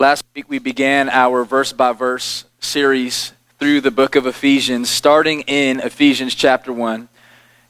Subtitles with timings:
[0.00, 5.40] Last week we began our verse by verse series through the book of Ephesians, starting
[5.48, 7.08] in Ephesians chapter 1.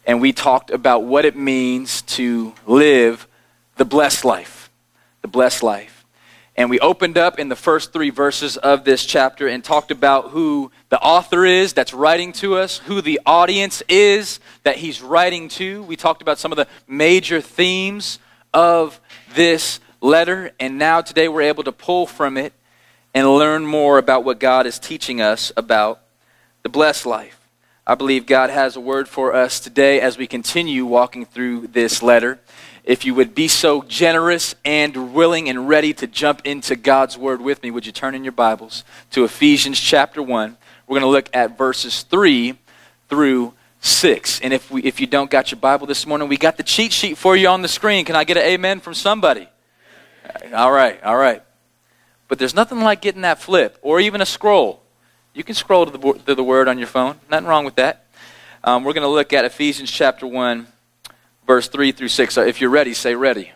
[0.06, 3.26] And we talked about what it means to live
[3.78, 4.68] the blessed life.
[5.22, 6.04] The blessed life.
[6.54, 10.28] And we opened up in the first three verses of this chapter and talked about
[10.28, 15.48] who the author is that's writing to us, who the audience is that he's writing
[15.48, 15.82] to.
[15.84, 18.18] We talked about some of the major themes
[18.52, 19.00] of
[19.34, 22.52] this letter, and now today we're able to pull from it
[23.14, 26.00] and learn more about what God is teaching us about
[26.62, 27.38] the blessed life.
[27.86, 32.02] I believe God has a word for us today as we continue walking through this
[32.02, 32.38] letter.
[32.84, 37.40] If you would be so generous and willing and ready to jump into God's word
[37.40, 40.56] with me, would you turn in your Bibles to Ephesians chapter 1?
[40.86, 42.58] We're going to look at verses 3
[43.08, 44.40] through 6.
[44.40, 46.92] And if, we, if you don't got your Bible this morning, we got the cheat
[46.92, 48.04] sheet for you on the screen.
[48.04, 49.48] Can I get an amen from somebody?
[50.54, 51.42] All right, all right.
[52.28, 54.82] But there's nothing like getting that flip or even a scroll.
[55.34, 57.16] You can scroll to the, to the word on your phone.
[57.30, 58.06] Nothing wrong with that.
[58.64, 60.66] Um, we're going to look at Ephesians chapter 1,
[61.46, 62.34] verse 3 through 6.
[62.34, 63.52] So if you're ready, say ready.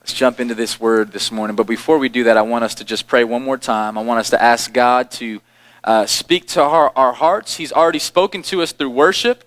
[0.00, 1.56] Let's jump into this word this morning.
[1.56, 3.98] But before we do that, I want us to just pray one more time.
[3.98, 5.40] I want us to ask God to
[5.82, 7.56] uh, speak to our, our hearts.
[7.56, 9.44] He's already spoken to us through worship.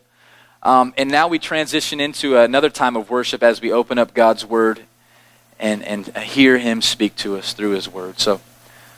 [0.61, 4.45] Um, and now we transition into another time of worship as we open up God's
[4.45, 4.83] word
[5.63, 8.19] and, and hear him speak to us through his word.
[8.19, 8.41] So,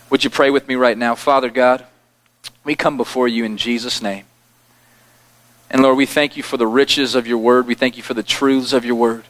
[0.09, 1.13] would you pray with me right now?
[1.13, 1.85] Father God,
[2.63, 4.25] we come before you in Jesus' name.
[5.69, 7.67] And Lord, we thank you for the riches of your word.
[7.67, 9.25] We thank you for the truths of your word.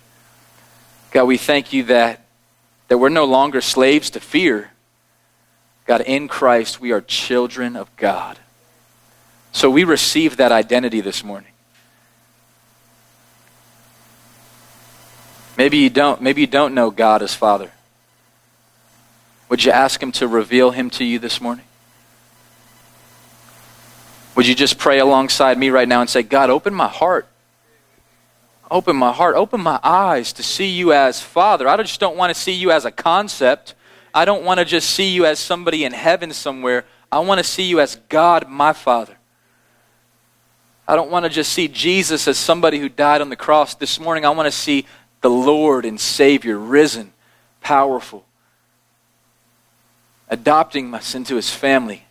[1.12, 2.26] God, we thank you that,
[2.88, 4.72] that we're no longer slaves to fear.
[5.86, 8.40] God, in Christ, we are children of God.
[9.52, 11.52] So we receive that identity this morning.
[15.58, 16.22] Maybe you don't.
[16.22, 17.72] Maybe you don't know God as Father.
[19.50, 21.66] Would you ask Him to reveal Him to you this morning?
[24.36, 27.28] Would you just pray alongside me right now and say, God, open my heart.
[28.70, 29.36] Open my heart.
[29.36, 31.68] Open my eyes to see you as Father.
[31.68, 33.76] I just don't want to see you as a concept.
[34.14, 36.86] I don't want to just see you as somebody in heaven somewhere.
[37.12, 39.16] I want to see you as God, my Father.
[40.88, 43.76] I don't want to just see Jesus as somebody who died on the cross.
[43.76, 44.86] This morning, I want to see
[45.26, 47.12] the Lord and Savior, risen,
[47.60, 48.28] powerful,
[50.30, 52.06] adopting us into his family.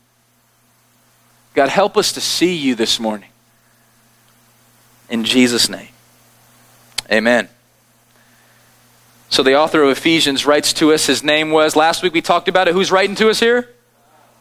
[1.55, 3.29] God, help us to see you this morning.
[5.09, 5.91] In Jesus' name.
[7.09, 7.49] Amen.
[9.29, 11.07] So the author of Ephesians writes to us.
[11.07, 12.75] His name was, last week we talked about it.
[12.75, 13.69] Who's writing to us here?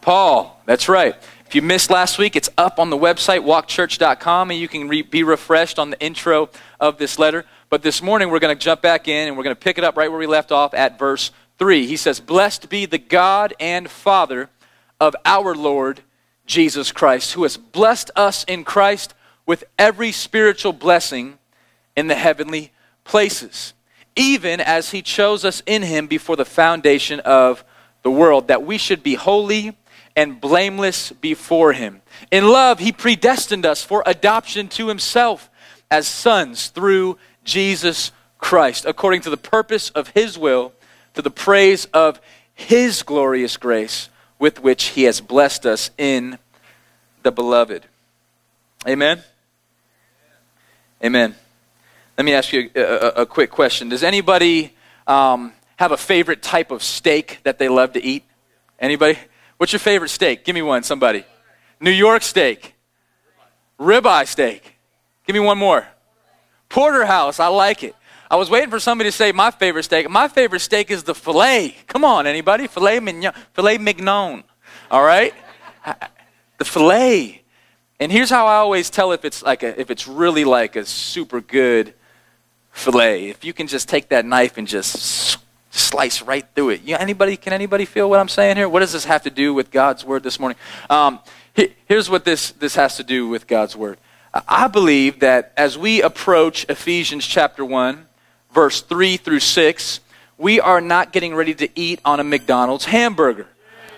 [0.02, 0.60] Paul.
[0.66, 1.16] That's right.
[1.46, 5.04] If you missed last week, it's up on the website, walkchurch.com, and you can re-
[5.04, 7.46] be refreshed on the intro of this letter.
[7.74, 9.84] But this morning we're going to jump back in and we're going to pick it
[9.84, 11.88] up right where we left off at verse 3.
[11.88, 14.52] He says, Blessed be the God and Father
[15.00, 16.02] of our Lord
[16.46, 19.16] Jesus Christ, who has blessed us in Christ
[19.48, 21.40] with every spiritual blessing
[21.96, 22.72] in the heavenly
[23.06, 23.74] places,
[24.16, 27.66] even as he chose us in him before the foundation of
[28.04, 29.76] the world, that we should be holy
[30.16, 32.04] and blameless before him.
[32.30, 35.50] In love, he predestined us for adoption to himself
[35.90, 40.74] as sons through Jesus Christ, according to the purpose of his will,
[41.14, 42.20] to the praise of
[42.54, 44.10] his glorious grace
[44.40, 46.38] with which he has blessed us in
[47.24, 47.86] the beloved.
[48.88, 49.24] Amen?
[51.04, 51.36] Amen.
[52.18, 53.90] Let me ask you a, a, a quick question.
[53.90, 54.74] Does anybody
[55.08, 58.24] um, have a favorite type of steak that they love to eat?
[58.80, 59.18] Anybody?
[59.58, 60.44] What's your favorite steak?
[60.44, 61.24] Give me one, somebody.
[61.80, 62.76] New York steak.
[63.80, 64.76] Ribeye steak.
[65.26, 65.88] Give me one more.
[66.74, 67.96] Porterhouse, I like it.
[68.32, 70.10] I was waiting for somebody to say my favorite steak.
[70.10, 71.76] My favorite steak is the filet.
[71.86, 72.66] Come on, anybody?
[72.66, 74.44] Filet mignon, filet mignon.
[74.90, 75.36] All right,
[76.58, 77.44] the filet.
[78.00, 80.84] And here's how I always tell if it's like a, if it's really like a
[80.84, 81.94] super good
[82.72, 83.30] filet.
[83.30, 85.38] If you can just take that knife and just
[85.70, 86.82] slice right through it.
[86.82, 87.38] You, anybody?
[87.38, 88.68] Can anybody feel what I'm saying here?
[88.68, 90.58] What does this have to do with God's word this morning?
[90.90, 91.20] Um,
[91.86, 94.00] here's what this this has to do with God's word.
[94.34, 98.08] I believe that as we approach Ephesians chapter 1,
[98.52, 100.00] verse 3 through 6,
[100.40, 103.48] we are not getting ready to eat on a McDonald's hamburger.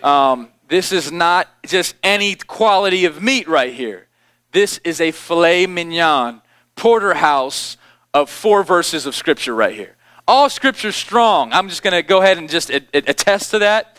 [0.03, 4.07] Um, this is not just any quality of meat right here.
[4.51, 6.41] This is a filet mignon,
[6.75, 7.77] porterhouse
[8.13, 9.95] of four verses of scripture right here.
[10.27, 11.53] All scripture strong.
[11.53, 13.97] I'm just going to go ahead and just attest to that.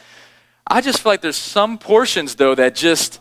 [0.67, 3.21] I just feel like there's some portions, though, that just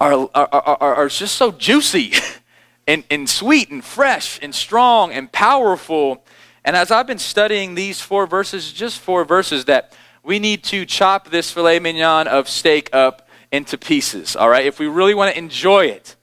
[0.00, 2.14] are, are, are, are just so juicy
[2.86, 6.24] and, and sweet and fresh and strong and powerful.
[6.64, 10.86] And as I've been studying these four verses, just four verses, that we need to
[10.86, 14.64] chop this filet mignon of steak up into pieces, all right?
[14.64, 16.16] If we really want to enjoy it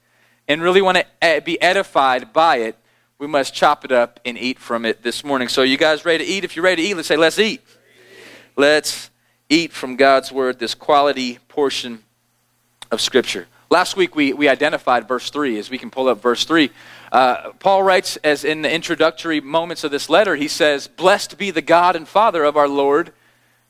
[0.48, 2.76] and really want to be edified by it,
[3.18, 5.48] we must chop it up and eat from it this morning.
[5.48, 6.44] So, you guys ready to eat?
[6.44, 7.60] If you're ready to eat, let's say, let's eat.
[8.56, 9.10] Let's
[9.48, 12.04] eat from God's word, this quality portion
[12.90, 13.46] of Scripture.
[13.70, 16.70] Last week we, we identified verse 3, as we can pull up verse 3.
[17.12, 21.50] Uh, Paul writes, as in the introductory moments of this letter, he says, Blessed be
[21.50, 23.12] the God and Father of our Lord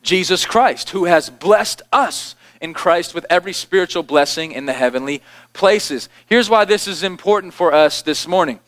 [0.02, 5.22] Jesus Christ, who has blessed us in Christ with every spiritual blessing in the heavenly
[5.52, 6.08] places.
[6.26, 8.60] Here's why this is important for us this morning.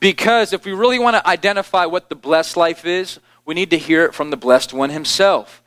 [0.00, 3.78] Because if we really want to identify what the blessed life is, we need to
[3.78, 5.62] hear it from the blessed one himself.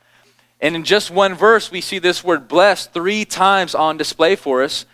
[0.60, 4.62] And in just one verse, we see this word blessed three times on display for
[4.62, 4.84] us.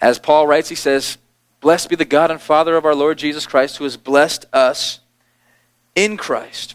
[0.00, 1.18] As Paul writes, he says,
[1.60, 5.00] Blessed be the God and Father of our Lord Jesus Christ, who has blessed us
[5.94, 6.74] in Christ.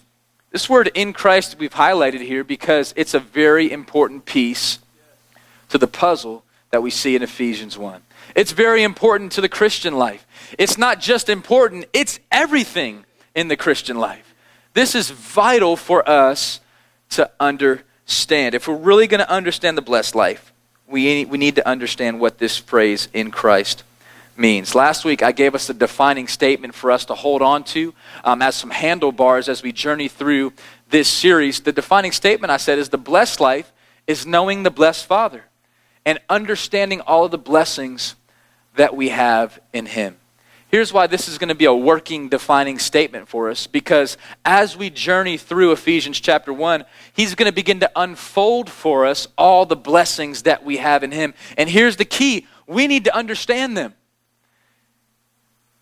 [0.51, 4.79] This word in Christ we've highlighted here because it's a very important piece
[5.69, 8.01] to the puzzle that we see in Ephesians 1.
[8.35, 10.25] It's very important to the Christian life.
[10.57, 14.35] It's not just important, it's everything in the Christian life.
[14.73, 16.59] This is vital for us
[17.11, 18.55] to understand.
[18.55, 20.53] If we're really going to understand the blessed life,
[20.87, 23.83] we, we need to understand what this phrase in Christ
[24.37, 24.75] means.
[24.75, 27.93] Last week, I gave us a defining statement for us to hold on to
[28.23, 30.53] um, as some handlebars as we journey through
[30.89, 31.61] this series.
[31.61, 33.71] The defining statement I said is the blessed life
[34.07, 35.45] is knowing the blessed Father
[36.05, 38.15] and understanding all of the blessings
[38.75, 40.17] that we have in Him.
[40.75, 44.75] Here's why this is going to be a working, defining statement for us because as
[44.75, 46.83] we journey through Ephesians chapter 1,
[47.13, 51.11] he's going to begin to unfold for us all the blessings that we have in
[51.11, 51.33] him.
[51.57, 53.93] And here's the key we need to understand them.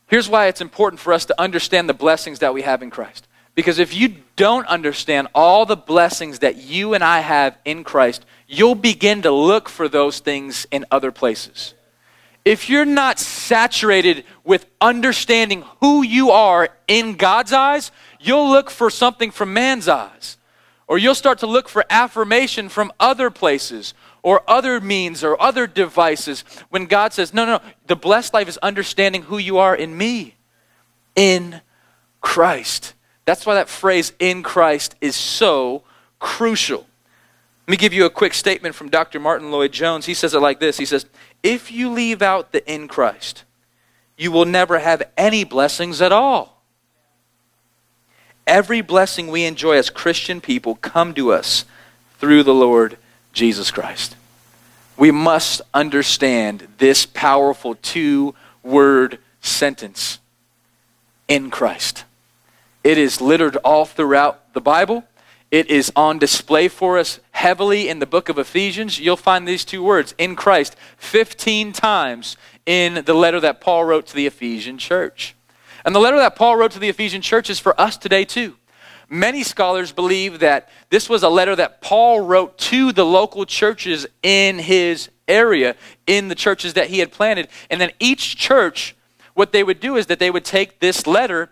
[0.06, 3.28] Here's why it's important for us to understand the blessings that we have in Christ.
[3.56, 8.28] Because if you don't understand all the blessings that you and I have in Christ,
[8.48, 11.74] you'll begin to look for those things in other places
[12.46, 18.90] if you're not saturated with understanding who you are in God's eyes, you'll look for
[18.90, 20.38] something from man's eyes.
[20.88, 25.68] Or you'll start to look for affirmation from other places or other means or other
[25.68, 29.76] devices when God says, no, no, no, the blessed life is understanding who you are
[29.76, 30.36] in me,
[31.16, 31.62] in
[32.20, 32.94] Christ.
[33.26, 35.84] That's why that phrase, in Christ, is so
[36.20, 36.86] crucial.
[37.68, 39.20] Let me give you a quick statement from Dr.
[39.22, 40.06] Martyn Lloyd-Jones.
[40.06, 41.06] He says it like this He says,
[41.44, 43.44] If you leave out the in Christ,
[44.18, 46.62] you will never have any blessings at all.
[48.48, 51.66] Every blessing we enjoy as Christian people come to us
[52.20, 52.98] through the Lord
[53.34, 54.16] Jesus Christ.
[54.98, 60.20] We must understand this powerful two word sentence
[61.28, 62.06] in Christ.
[62.84, 65.04] It is littered all throughout the Bible.
[65.54, 69.00] It is on display for us heavily in the book of Ephesians.
[69.00, 74.08] You'll find these two words, in Christ, 15 times in the letter that Paul wrote
[74.08, 75.36] to the Ephesian church.
[75.86, 78.56] And the letter that Paul wrote to the Ephesian church is for us today, too.
[79.08, 84.08] Many scholars believe that this was a letter that Paul wrote to the local churches
[84.24, 85.76] in his area,
[86.08, 87.48] in the churches that he had planted.
[87.70, 88.96] And then each church,
[89.36, 91.52] what they would do is that they would take this letter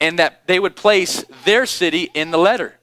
[0.00, 2.78] and that they would place their city in the letter.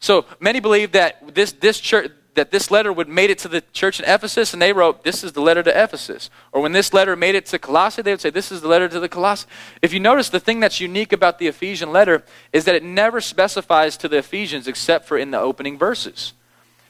[0.00, 3.60] So many believe that this, this church, that this letter would made it to the
[3.72, 6.94] church in Ephesus, and they wrote, "This is the letter to Ephesus." Or when this
[6.94, 9.46] letter made it to Colossae, they would say, "This is the letter to the Colossae."
[9.82, 12.22] If you notice, the thing that's unique about the Ephesian letter
[12.52, 16.32] is that it never specifies to the Ephesians except for in the opening verses.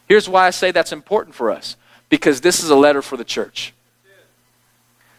[0.08, 1.76] Here's why I say that's important for us:
[2.10, 3.72] because this is a letter for the church.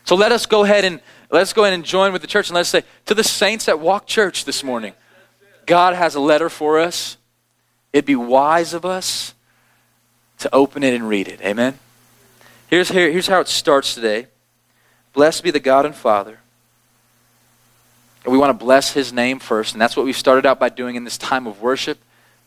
[0.06, 2.56] So let us go ahead and let's go ahead and join with the church, and
[2.56, 4.94] let's say to the saints at Walk Church this morning,
[5.66, 7.18] God has a letter for us
[7.94, 9.34] it'd be wise of us
[10.40, 11.42] to open it and read it.
[11.42, 11.78] Amen?
[12.68, 14.28] Here's, here, here's how it starts today
[15.14, 16.40] Blessed be the God and Father.
[18.24, 20.70] And we want to bless his name first, and that's what we started out by
[20.70, 21.98] doing in this time of worship.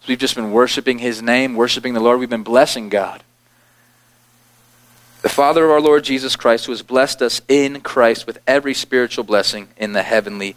[0.01, 2.21] So we've just been worshiping his name, worshiping the Lord.
[2.21, 3.25] We've been blessing God.
[5.23, 8.75] The Father of our Lord Jesus Christ, who has blessed us in Christ with every
[8.75, 10.55] spiritual blessing in the heavenly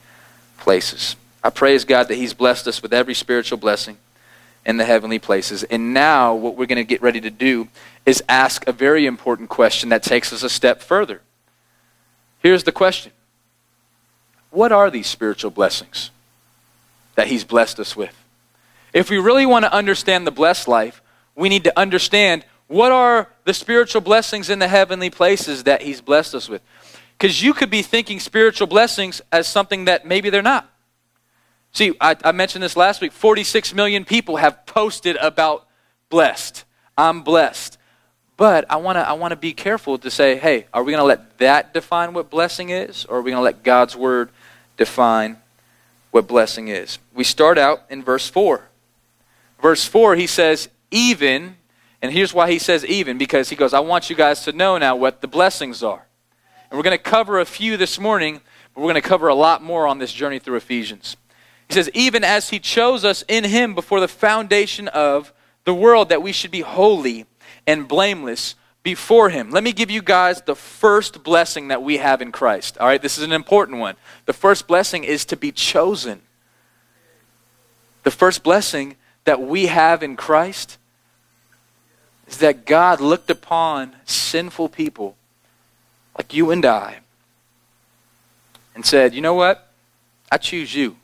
[0.60, 1.16] places.
[1.44, 3.98] I praise God that He's blessed us with every spiritual blessing
[4.68, 5.64] in the heavenly places.
[5.64, 7.70] And now, what we're going to get ready to do
[8.06, 11.22] is ask a very important question that takes us a step further.
[12.44, 13.14] Here's the question
[14.52, 16.12] What are these spiritual blessings
[17.16, 18.14] that He's blessed us with?
[18.94, 21.02] If we really want to understand the blessed life,
[21.34, 26.02] we need to understand what are the spiritual blessings in the heavenly places that He's
[26.02, 26.62] blessed us with.
[27.18, 30.70] Because you could be thinking spiritual blessings as something that maybe they're not.
[31.78, 35.68] See, I, I, mentioned this last week 46 million people have posted about
[36.10, 36.66] blessed.
[36.98, 37.78] I'm blessed.
[38.36, 41.04] But I want to I want to be careful to say, hey, are we going
[41.04, 44.32] to let that define what blessing is or are we going to let God's word
[44.76, 45.38] define
[46.10, 46.98] what blessing is?
[47.14, 48.68] We start out in verse 4.
[49.62, 51.58] Verse 4 he says, "Even,"
[52.02, 54.80] and here's why he says even because he goes, "I want you guys to know
[54.80, 56.08] now what the blessings are."
[56.72, 58.42] And we're going to cover a few this morning,
[58.74, 61.18] but we're going to cover a lot more on this journey through Ephesians.
[61.68, 65.34] He says, even as he chose us in him before the foundation of
[65.66, 67.26] the world, that we should be holy
[67.66, 69.52] and blameless before him.
[69.52, 72.78] Let me give you guys the first blessing that we have in Christ.
[72.78, 73.96] All right, this is an important one.
[74.26, 76.22] The first blessing is to be chosen.
[78.04, 78.96] The first blessing
[79.26, 80.78] that we have in Christ
[82.30, 85.18] is that God looked upon sinful people
[86.18, 87.00] like you and I
[88.74, 89.70] and said, You know what?
[90.32, 90.96] I choose you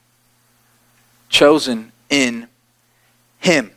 [1.34, 2.48] chosen in
[3.40, 3.72] him.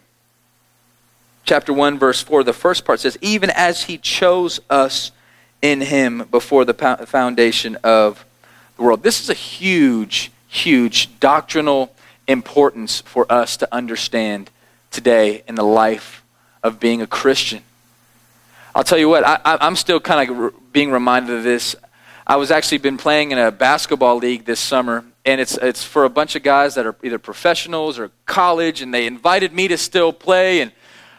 [1.44, 5.10] Chapter 1, verse 4, the first part says, Even as he chose us
[5.62, 6.74] in him before the
[7.06, 8.24] foundation of
[8.76, 9.02] the world.
[9.02, 11.94] This is a huge, huge doctrinal
[12.28, 14.50] importance for us to understand
[14.90, 16.22] today in the life
[16.62, 17.62] of being a Christian.
[18.74, 21.74] I'll tell you what, I, am still kind of being reminded of this.
[22.26, 26.04] I was actually been playing in a basketball league this summer, and it's, it's for
[26.04, 29.76] a bunch of guys that are either professionals or college, and they invited me to
[29.76, 30.60] still play.
[30.60, 30.70] And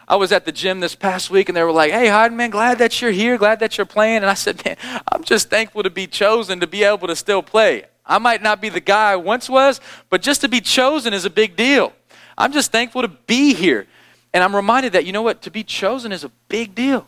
[0.08, 2.48] I was at the gym this past week, and they were like, "Hey, Hayden, man,
[2.48, 4.76] glad that you're here, glad that you're playing." And I said, "Man,
[5.12, 7.84] I'm just thankful to be chosen to be able to still play.
[8.06, 11.26] I might not be the guy I once was, but just to be chosen is
[11.26, 11.92] a big deal.
[12.38, 13.86] I'm just thankful to be here."
[14.32, 15.42] And I'm reminded that you know what?
[15.42, 17.06] To be chosen is a big deal.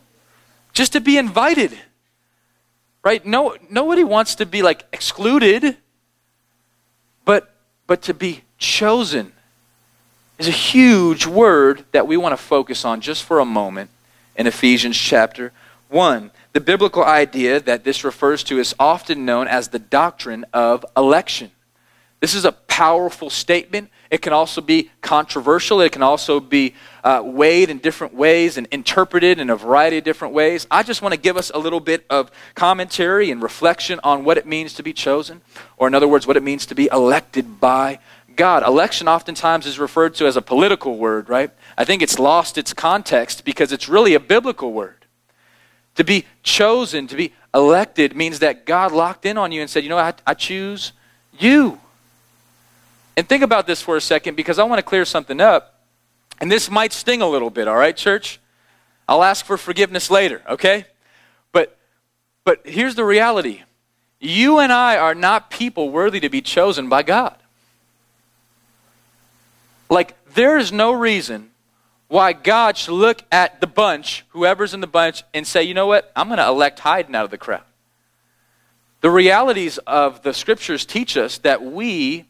[0.73, 1.77] Just to be invited,
[3.03, 3.25] right?
[3.25, 5.77] No, nobody wants to be like excluded
[7.25, 7.53] but,
[7.87, 9.31] but to be chosen
[10.37, 13.89] is a huge word that we want to focus on just for a moment
[14.35, 15.51] in Ephesians chapter
[15.89, 16.31] 1.
[16.53, 21.51] The biblical idea that this refers to is often known as the doctrine of election.
[22.19, 23.89] This is a powerful statement.
[24.11, 25.79] It can also be controversial.
[25.79, 30.03] It can also be uh, weighed in different ways and interpreted in a variety of
[30.03, 30.67] different ways.
[30.69, 34.37] I just want to give us a little bit of commentary and reflection on what
[34.37, 35.39] it means to be chosen,
[35.77, 37.99] or in other words, what it means to be elected by
[38.35, 38.63] God.
[38.63, 41.51] Election oftentimes is referred to as a political word, right?
[41.77, 45.05] I think it's lost its context because it's really a biblical word.
[45.95, 49.83] To be chosen, to be elected, means that God locked in on you and said,
[49.83, 50.91] you know, I, I choose
[51.37, 51.79] you.
[53.17, 55.79] And think about this for a second because I want to clear something up.
[56.39, 58.39] And this might sting a little bit, all right, church?
[59.07, 60.85] I'll ask for forgiveness later, okay?
[61.51, 61.77] But
[62.43, 63.63] but here's the reality.
[64.19, 67.35] You and I are not people worthy to be chosen by God.
[69.89, 71.49] Like there is no reason
[72.07, 75.87] why God should look at the bunch, whoever's in the bunch, and say, you know
[75.87, 76.11] what?
[76.15, 77.63] I'm going to elect Hayden out of the crowd.
[78.99, 82.25] The realities of the scriptures teach us that we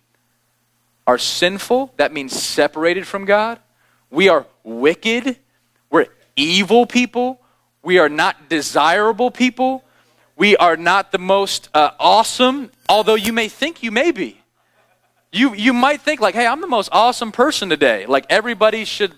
[1.11, 3.59] are sinful, that means separated from God.
[4.09, 5.35] We are wicked.
[5.89, 7.41] We're evil people.
[7.83, 9.83] We are not desirable people.
[10.37, 14.39] We are not the most uh, awesome, although you may think you may be.
[15.33, 18.05] You, you might think, like, hey, I'm the most awesome person today.
[18.05, 19.13] Like, everybody should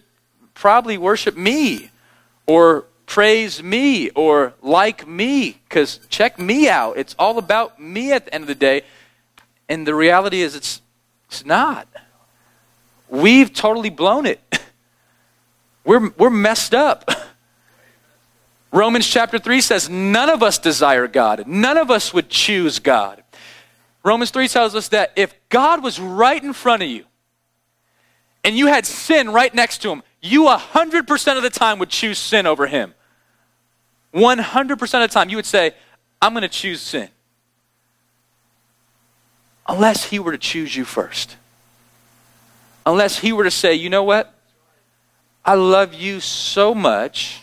[0.55, 1.91] probably worship me
[2.47, 6.97] or praise me or like me because check me out.
[6.97, 8.81] It's all about me at the end of the day.
[9.69, 10.81] And the reality is, it's
[11.33, 11.87] it's not.
[13.09, 14.39] We've totally blown it.
[15.85, 17.09] We're, we're messed up.
[18.71, 21.45] Romans chapter 3 says none of us desire God.
[21.45, 23.21] None of us would choose God.
[24.01, 27.03] Romans 3 tells us that if God was right in front of you
[28.45, 32.17] and you had sin right next to him, you 100% of the time would choose
[32.17, 32.93] sin over him.
[34.13, 35.73] 100% of the time, you would say,
[36.21, 37.09] I'm going to choose sin
[39.67, 41.37] unless he were to choose you first.
[42.85, 44.33] Unless he were to say, you know what?
[45.45, 47.41] I love you so much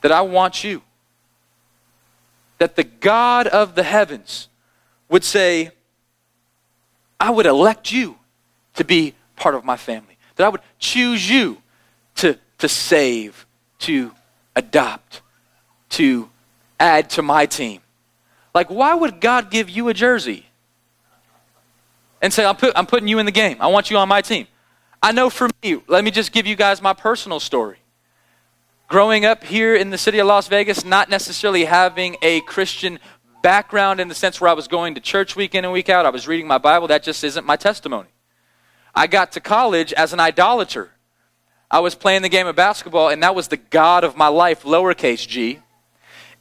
[0.00, 0.82] that I want you.
[2.58, 4.48] That the God of the heavens
[5.08, 5.70] would say,
[7.20, 8.16] I would elect you
[8.74, 10.16] to be part of my family.
[10.36, 11.58] That I would choose you
[12.16, 13.46] to, to save,
[13.80, 14.12] to
[14.56, 15.20] adopt,
[15.90, 16.30] to
[16.80, 17.81] add to my team.
[18.54, 20.46] Like, why would God give you a jersey?
[22.20, 23.56] And say, I'm, put, I'm putting you in the game.
[23.60, 24.46] I want you on my team.
[25.02, 27.78] I know for me, let me just give you guys my personal story.
[28.88, 32.98] Growing up here in the city of Las Vegas, not necessarily having a Christian
[33.42, 36.06] background in the sense where I was going to church week in and week out,
[36.06, 38.08] I was reading my Bible, that just isn't my testimony.
[38.94, 40.90] I got to college as an idolater.
[41.70, 44.62] I was playing the game of basketball, and that was the God of my life,
[44.62, 45.60] lowercase g.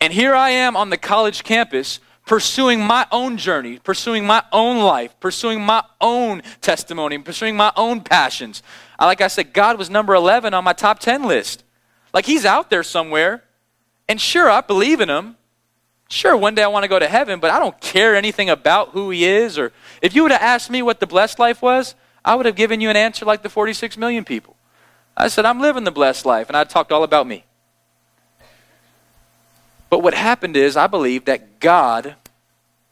[0.02, 4.80] And here I am on the college campus pursuing my own journey, pursuing my own
[4.80, 8.64] life, pursuing my own testimony, pursuing my own passions.
[9.00, 11.64] Like I said, God was number 11 on my top 10 list.
[12.14, 13.44] Like he's out there somewhere.
[14.10, 15.38] And sure, I believe in him.
[16.10, 18.90] Sure, one day I want to go to heaven, but I don't care anything about
[18.90, 19.58] who he is.
[19.58, 22.56] Or if you would have asked me what the blessed life was, I would have
[22.56, 24.58] given you an answer like the 46 million people.
[25.16, 27.46] I said, I'm living the blessed life, and I talked all about me.
[29.92, 32.16] But what happened is, I believe that God,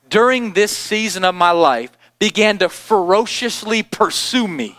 [0.10, 4.78] during this season of my life, began to ferociously pursue me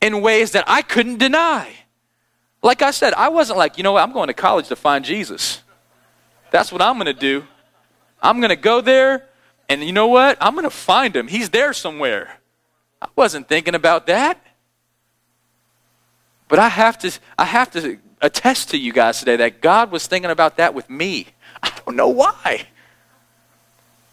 [0.00, 1.74] in ways that I couldn't deny.
[2.62, 5.04] Like I said, I wasn't like, you know what, I'm going to college to find
[5.04, 5.62] Jesus.
[6.50, 7.44] That's what I'm going to do.
[8.22, 9.28] I'm going to go there,
[9.68, 10.38] and you know what?
[10.40, 11.28] I'm going to find him.
[11.28, 12.38] He's there somewhere.
[13.02, 14.42] I wasn't thinking about that.
[16.48, 20.06] But I have to, I have to attest to you guys today that God was
[20.06, 21.28] thinking about that with me.
[21.62, 22.66] I don't know why.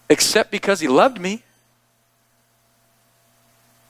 [0.10, 1.43] Except because He loved me.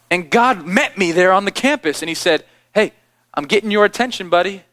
[0.09, 2.93] And God met me there on the campus and He said, Hey,
[3.33, 4.63] I'm getting your attention, buddy.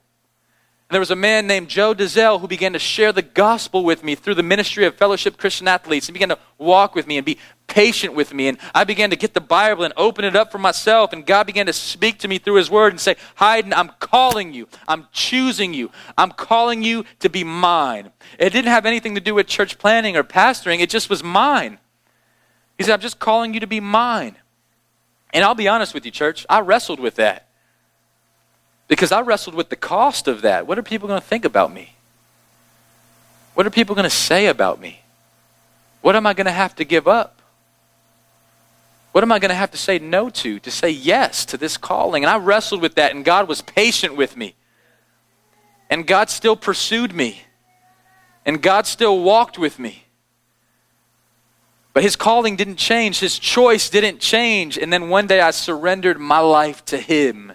[0.91, 4.03] And there was a man named Joe Dizelle who began to share the gospel with
[4.03, 6.09] me through the ministry of Fellowship Christian Athletes.
[6.09, 8.49] He began to walk with me and be patient with me.
[8.49, 11.13] And I began to get the Bible and open it up for myself.
[11.13, 14.53] And God began to speak to me through His Word and say, Hayden, I'm calling
[14.53, 14.67] you.
[14.89, 15.93] I'm choosing you.
[16.19, 18.11] I'm calling you to be mine.
[18.37, 21.79] It didn't have anything to do with church planning or pastoring, it just was mine.
[22.77, 24.35] He said, I'm just calling you to be mine.
[25.33, 27.47] And I'll be honest with you, church, I wrestled with that.
[28.91, 30.67] Because I wrestled with the cost of that.
[30.67, 31.95] What are people going to think about me?
[33.55, 35.03] What are people going to say about me?
[36.01, 37.41] What am I going to have to give up?
[39.13, 41.77] What am I going to have to say no to, to say yes to this
[41.77, 42.25] calling?
[42.25, 44.57] And I wrestled with that, and God was patient with me.
[45.89, 47.45] And God still pursued me.
[48.45, 50.07] And God still walked with me.
[51.93, 54.77] But his calling didn't change, his choice didn't change.
[54.77, 57.53] And then one day I surrendered my life to him.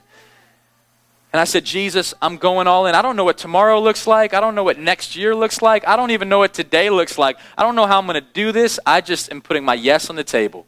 [1.35, 2.95] And I said, Jesus, I'm going all in.
[2.95, 4.33] I don't know what tomorrow looks like.
[4.33, 5.85] I don't know what next year looks like.
[5.85, 7.37] I don't even know what today looks like.
[7.57, 8.79] I don't know how I'm going to do this.
[8.85, 10.65] I just am putting my yes on the table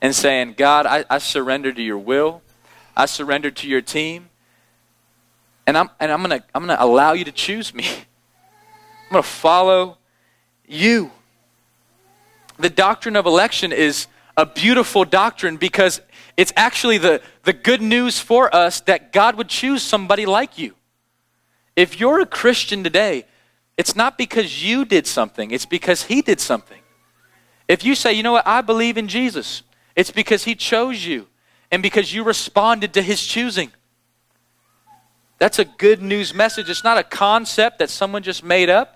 [0.00, 2.42] and saying, God, I, I surrender to your will.
[2.96, 4.28] I surrender to your team.
[5.68, 7.84] And I'm, and I'm going to I'm going to allow you to choose me.
[7.86, 9.98] I'm going to follow
[10.66, 11.12] you.
[12.58, 16.00] The doctrine of election is a beautiful doctrine because
[16.36, 20.74] it's actually the, the good news for us that God would choose somebody like you.
[21.74, 23.24] If you're a Christian today,
[23.76, 26.80] it's not because you did something, it's because He did something.
[27.68, 29.62] If you say, you know what, I believe in Jesus,
[29.94, 31.26] it's because He chose you
[31.70, 33.72] and because you responded to His choosing.
[35.38, 36.70] That's a good news message.
[36.70, 38.95] It's not a concept that someone just made up.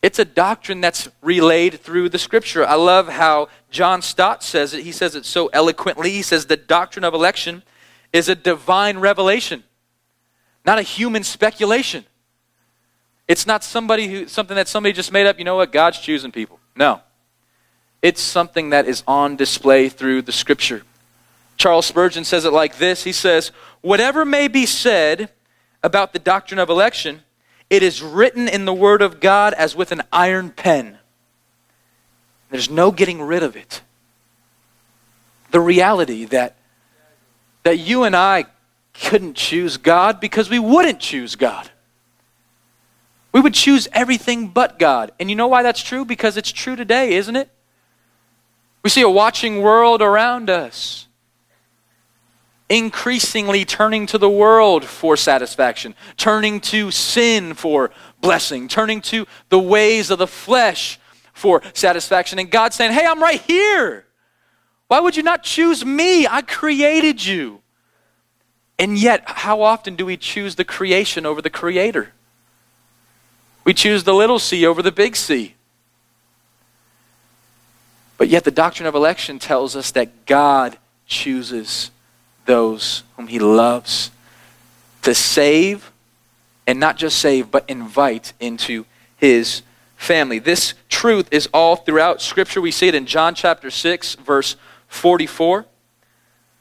[0.00, 2.64] It's a doctrine that's relayed through the scripture.
[2.64, 4.84] I love how John Stott says it.
[4.84, 6.10] He says it so eloquently.
[6.10, 7.64] He says the doctrine of election
[8.12, 9.64] is a divine revelation,
[10.64, 12.04] not a human speculation.
[13.26, 16.32] It's not somebody who something that somebody just made up, you know what, God's choosing
[16.32, 16.60] people.
[16.76, 17.02] No.
[18.00, 20.82] It's something that is on display through the scripture.
[21.56, 23.02] Charles Spurgeon says it like this.
[23.02, 25.30] He says, "Whatever may be said
[25.82, 27.24] about the doctrine of election,
[27.70, 30.98] it is written in the Word of God as with an iron pen.
[32.50, 33.82] There's no getting rid of it.
[35.50, 36.56] The reality that,
[37.62, 38.46] that you and I
[38.94, 41.70] couldn't choose God because we wouldn't choose God.
[43.32, 45.12] We would choose everything but God.
[45.20, 46.04] And you know why that's true?
[46.04, 47.50] Because it's true today, isn't it?
[48.82, 51.07] We see a watching world around us
[52.68, 59.58] increasingly turning to the world for satisfaction, turning to sin for blessing, turning to the
[59.58, 60.98] ways of the flesh
[61.32, 62.38] for satisfaction.
[62.38, 64.04] And God saying, Hey, I'm right here.
[64.88, 66.26] Why would you not choose me?
[66.26, 67.60] I created you.
[68.78, 72.12] And yet, how often do we choose the creation over the creator?
[73.64, 75.54] We choose the little c over the big C.
[78.16, 81.90] But yet, the doctrine of election tells us that God chooses
[82.48, 84.10] those whom he loves
[85.02, 85.92] to save
[86.66, 88.86] and not just save but invite into
[89.18, 89.62] his
[89.96, 90.38] family.
[90.38, 92.60] This truth is all throughout scripture.
[92.60, 94.56] We see it in john chapter 6 verse
[94.88, 95.66] 44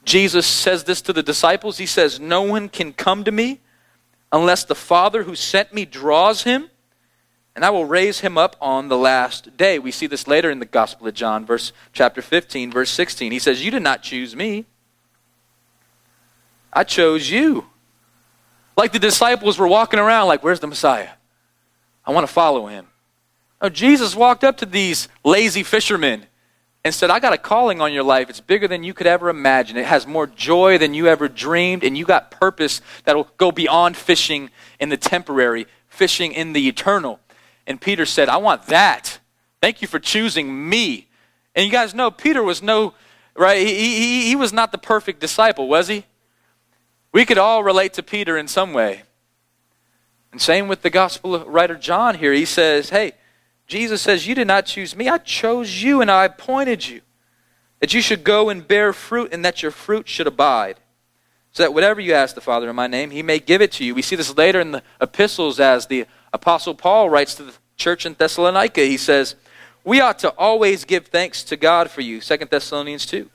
[0.04, 1.78] jesus says this to the disciples.
[1.78, 3.62] He says no one can come to me
[4.32, 6.69] unless the father who sent me draws him
[7.56, 9.80] and I will raise him up on the last day.
[9.80, 13.32] We see this later in the Gospel of John, verse chapter 15, verse 16.
[13.32, 14.65] He says, You did not choose me,
[16.71, 17.65] I chose you.
[18.75, 21.10] Like the disciples were walking around, like, where's the Messiah?
[22.06, 22.88] I want to follow him.
[23.60, 26.27] Oh, Jesus walked up to these lazy fishermen
[26.86, 28.30] and said, I got a calling on your life.
[28.30, 29.77] It's bigger than you could ever imagine.
[29.77, 33.97] It has more joy than you ever dreamed, and you got purpose that'll go beyond
[33.97, 37.19] fishing in the temporary, fishing in the eternal.
[37.65, 39.19] And Peter said, I want that.
[39.60, 41.08] Thank you for choosing me.
[41.56, 42.93] And you guys know Peter was no,
[43.36, 43.65] right?
[43.65, 46.06] He, he, he was not the perfect disciple, was he?
[47.17, 49.01] We could all relate to Peter in some way.
[50.32, 52.32] And same with the gospel writer John here.
[52.32, 53.13] He says, Hey,
[53.65, 55.10] Jesus says, You did not choose me.
[55.10, 57.01] I chose you and I appointed you.
[57.80, 60.77] That you should go and bear fruit and that your fruit should abide.
[61.53, 63.84] So that whatever you ask the Father in my name, he may give it to
[63.84, 63.95] you.
[63.95, 68.06] We see this later in the epistles as the Apostle Paul writes to the church
[68.06, 68.82] in Thessalonica.
[68.82, 69.34] He says,
[69.84, 72.21] We ought to always give thanks to God for you.
[72.21, 73.27] 2 Thessalonians 2.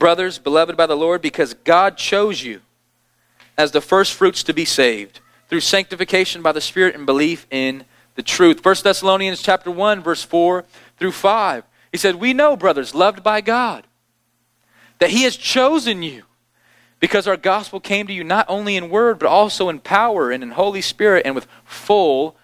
[0.00, 2.62] Brothers, beloved by the Lord, because God chose you
[3.58, 7.84] as the first fruits to be saved through sanctification by the Spirit and belief in
[8.14, 8.64] the truth.
[8.64, 10.64] 1 Thessalonians chapter 1 verse 4
[10.98, 11.64] through 5.
[11.92, 13.86] He said, "We know, brothers, loved by God,
[15.00, 16.22] that he has chosen you
[16.98, 20.42] because our gospel came to you not only in word but also in power and
[20.42, 22.36] in Holy Spirit and with full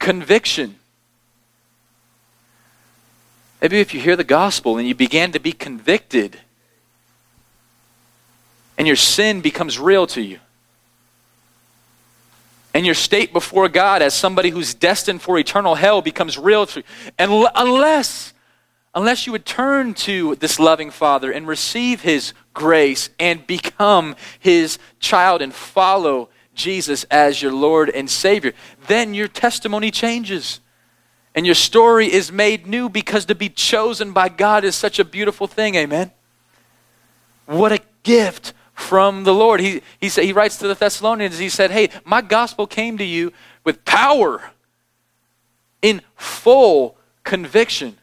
[0.00, 0.80] conviction."
[3.62, 6.40] Maybe if you hear the gospel and you began to be convicted
[8.78, 10.38] and your sin becomes real to you
[12.78, 16.78] and your state before God as somebody who's destined for eternal hell becomes real to
[16.78, 16.84] you.
[17.18, 18.32] And l- unless,
[18.94, 24.78] unless you would turn to this loving Father and receive His grace and become His
[25.00, 28.52] child and follow Jesus as your Lord and Savior,
[28.86, 30.60] then your testimony changes.
[31.34, 35.04] And your story is made new because to be chosen by God is such a
[35.04, 35.74] beautiful thing.
[35.74, 36.12] Amen.
[37.46, 39.60] What a gift from the Lord.
[39.60, 43.04] He, he, said, he writes to the Thessalonians, he said, Hey, my gospel came to
[43.04, 43.32] you
[43.64, 44.50] with power,
[45.82, 47.96] in full conviction.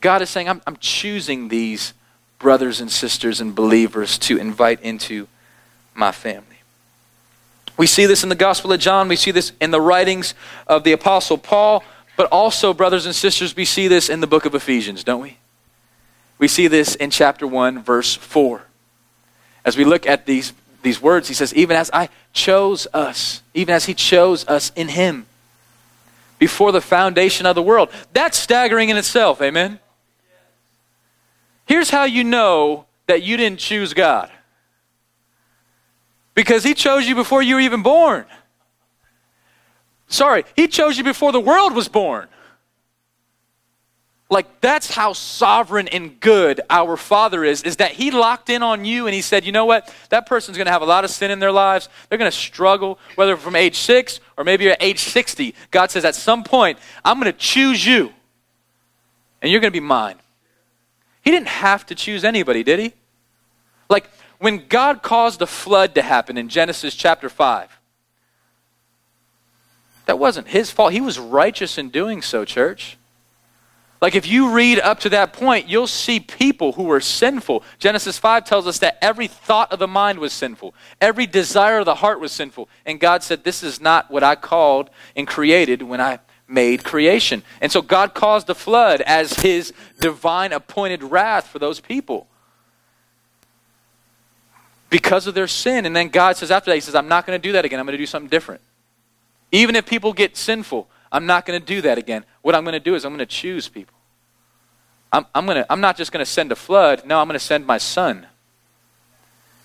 [0.00, 1.92] God is saying, I'm, I'm choosing these
[2.38, 5.28] brothers and sisters and believers to invite into
[5.94, 6.46] my family.
[7.76, 9.08] We see this in the Gospel of John.
[9.08, 10.34] We see this in the writings
[10.66, 11.82] of the Apostle Paul.
[12.16, 15.38] But also, brothers and sisters, we see this in the book of Ephesians, don't we?
[16.38, 18.62] We see this in chapter 1, verse 4
[19.64, 23.74] as we look at these, these words, he says, Even as I chose us, even
[23.74, 25.26] as he chose us in him
[26.38, 27.90] before the foundation of the world.
[28.12, 29.78] That's staggering in itself, amen?
[31.66, 34.30] Here's how you know that you didn't choose God
[36.34, 38.26] because he chose you before you were even born.
[40.08, 42.28] Sorry, he chose you before the world was born.
[44.30, 48.84] Like that's how sovereign and good our Father is, is that He locked in on
[48.84, 49.94] you and He said, you know what?
[50.08, 51.88] That person's going to have a lot of sin in their lives.
[52.08, 55.54] They're going to struggle, whether from age six or maybe at age 60.
[55.70, 58.12] God says, at some point, I'm going to choose you
[59.42, 60.16] and you're going to be mine.
[61.22, 62.94] He didn't have to choose anybody, did He?
[63.90, 64.08] Like
[64.38, 67.78] when God caused the flood to happen in Genesis chapter 5,
[70.06, 70.92] that wasn't His fault.
[70.92, 72.96] He was righteous in doing so, church.
[74.00, 77.62] Like if you read up to that point, you'll see people who were sinful.
[77.78, 81.86] Genesis 5 tells us that every thought of the mind was sinful, every desire of
[81.86, 82.68] the heart was sinful.
[82.84, 87.42] And God said, This is not what I called and created when I made creation.
[87.60, 92.26] And so God caused the flood as his divine appointed wrath for those people
[94.94, 95.86] because of their sin.
[95.86, 97.80] And then God says, after that, He says, I'm not going to do that again.
[97.80, 98.60] I'm going to do something different.
[99.50, 102.24] Even if people get sinful, I'm not going to do that again.
[102.42, 103.94] What I'm going to do is I'm going to choose people.
[105.12, 107.06] I'm, I'm, gonna, I'm not just going to send a flood.
[107.06, 108.26] No, I'm going to send my son.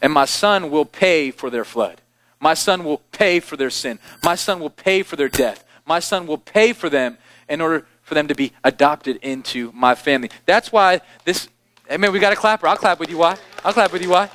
[0.02, 2.02] And my son will pay for their flood.
[2.40, 4.00] My son will pay for their sin.
[4.24, 5.66] My son will pay for their death.
[5.86, 7.18] My son will pay for them
[7.50, 10.30] in order for them to be adopted into my family.
[10.46, 11.50] That's why this,
[11.90, 12.68] I mean, we got a clapper.
[12.68, 13.18] I'll clap with you.
[13.18, 13.38] Why?
[13.66, 14.10] I'll clap with you.
[14.10, 14.30] Why?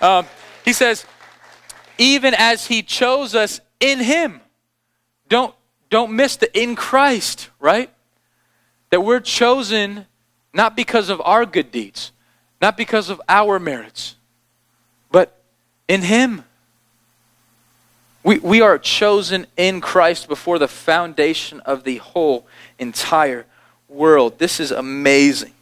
[0.00, 0.26] Um,
[0.64, 1.04] he says,
[1.98, 4.40] even as he chose us in him.
[5.28, 5.54] Don't,
[5.90, 7.90] don't miss the in Christ, right?
[8.90, 10.06] That we're chosen
[10.54, 12.12] not because of our good deeds,
[12.60, 14.16] not because of our merits,
[15.10, 15.40] but
[15.88, 16.44] in Him.
[18.22, 22.46] We, we are chosen in Christ before the foundation of the whole
[22.78, 23.46] entire
[23.88, 24.38] world.
[24.38, 25.52] This is amazing.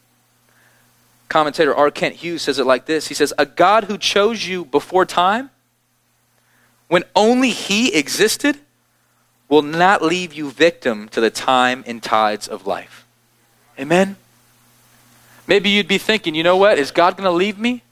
[1.29, 1.91] Commentator R.
[1.91, 5.51] Kent Hughes says it like this He says, A God who chose you before time,
[6.89, 8.59] when only He existed,
[9.49, 13.07] will not leave you victim to the time and tides of life.
[13.79, 14.17] Amen?
[15.47, 16.79] Maybe you'd be thinking, you know what?
[16.79, 17.83] Is God going to leave me?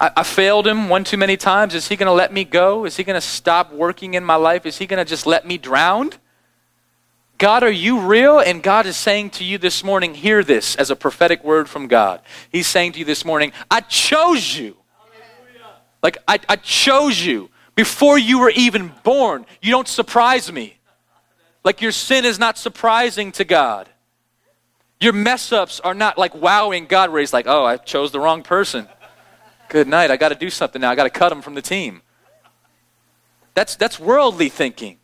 [0.00, 1.74] I, I failed him one too many times.
[1.74, 2.84] Is he going to let me go?
[2.84, 4.66] Is he going to stop working in my life?
[4.66, 6.10] Is he going to just let me drown?
[7.38, 8.38] God, are you real?
[8.38, 11.88] And God is saying to you this morning, hear this as a prophetic word from
[11.88, 12.20] God.
[12.50, 14.76] He's saying to you this morning, I chose you.
[16.02, 19.46] Like, I, I chose you before you were even born.
[19.62, 20.78] You don't surprise me.
[21.62, 23.88] Like, your sin is not surprising to God.
[24.98, 28.18] Your mess ups are not like wowing God, where He's like, oh, I chose the
[28.18, 28.88] wrong person.
[29.68, 30.10] Good night.
[30.10, 30.90] I got to do something now.
[30.90, 32.02] I got to cut him from the team.
[33.54, 34.98] That's, that's worldly thinking.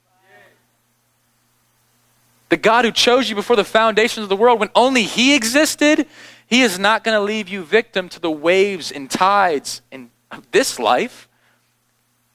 [2.49, 6.07] The God who chose you before the foundations of the world, when only He existed,
[6.47, 10.11] He is not going to leave you victim to the waves and tides in
[10.53, 11.29] this life.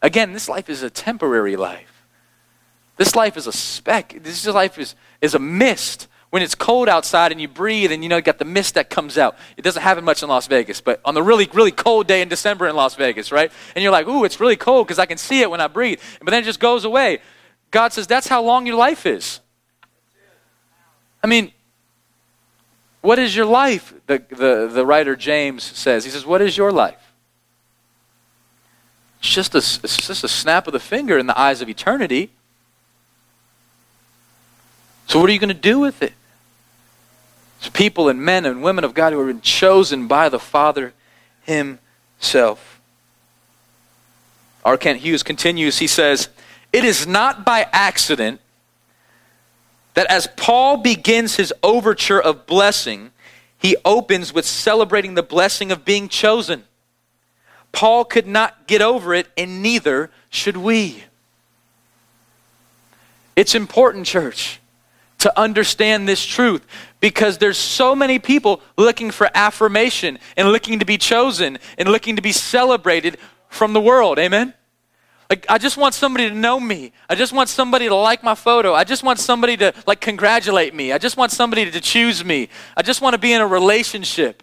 [0.02, 2.06] Again, this life is a temporary life.
[2.98, 4.18] This life is a speck.
[4.22, 6.08] This life is, is a mist.
[6.30, 8.90] When it's cold outside and you breathe and you know you got the mist that
[8.90, 9.38] comes out.
[9.56, 12.28] It doesn't happen much in las vegas but on the really really cold day in
[12.28, 13.50] december in las vegas right?
[13.76, 16.02] And you're like ooh it's really cold because i can see it when i breathe.
[16.20, 17.20] But then it just goes away.
[17.72, 19.40] God says that's how long your life is.
[21.24, 21.54] I mean
[23.00, 23.94] what is your life?
[24.08, 26.04] The, the, the writer james says.
[26.04, 27.07] He says what is your life
[29.20, 32.32] it's just, a, it's just a snap of the finger in the eyes of eternity
[35.08, 36.14] so, what are you going to do with it?
[37.60, 40.94] It's people and men and women of God who have been chosen by the Father
[41.44, 42.82] Himself.
[44.66, 44.78] R.
[44.78, 46.28] Kent Hughes continues, he says,
[46.74, 48.42] It is not by accident
[49.94, 53.12] that as Paul begins his overture of blessing,
[53.58, 56.66] he opens with celebrating the blessing of being chosen.
[57.78, 61.04] Paul could not get over it, and neither should we.
[63.36, 64.60] It's important, church
[65.20, 66.66] to understand this truth
[67.02, 72.16] because there's so many people looking for affirmation and looking to be chosen and looking
[72.16, 74.18] to be celebrated from the world.
[74.18, 74.56] Amen?
[75.30, 76.94] Like, I just want somebody to know me.
[77.08, 78.74] I just want somebody to like my photo.
[78.74, 80.94] I just want somebody to, like, congratulate me.
[80.94, 82.50] I just want somebody to choose me.
[82.76, 84.42] I just want to be in a relationship.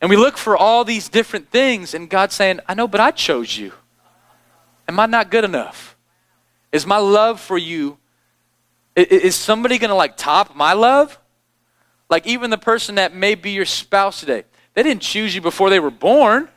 [0.00, 3.10] And we look for all these different things, and God's saying, I know, but I
[3.10, 3.72] chose you.
[4.86, 5.96] Am I not good enough?
[6.72, 7.98] Is my love for you
[8.98, 11.18] is somebody to like top my love?
[12.10, 15.70] Like even the person that may be your spouse today, they didn't choose you before
[15.70, 16.48] they were born.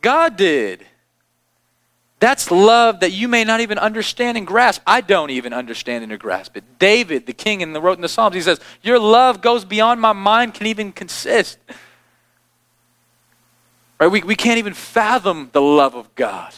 [0.00, 0.84] God did.
[2.18, 4.82] That's love that you may not even understand and grasp.
[4.86, 6.78] I don't even understand and grasp it.
[6.78, 10.00] David, the king, and the wrote in the Psalms, he says, Your love goes beyond
[10.00, 11.58] my mind can even consist.
[14.02, 14.10] Right?
[14.10, 16.52] We, we can't even fathom the love of God.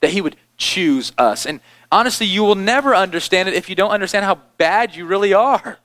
[0.00, 1.46] That he would choose us.
[1.46, 1.60] And
[1.92, 5.78] honestly, you will never understand it if you don't understand how bad you really are.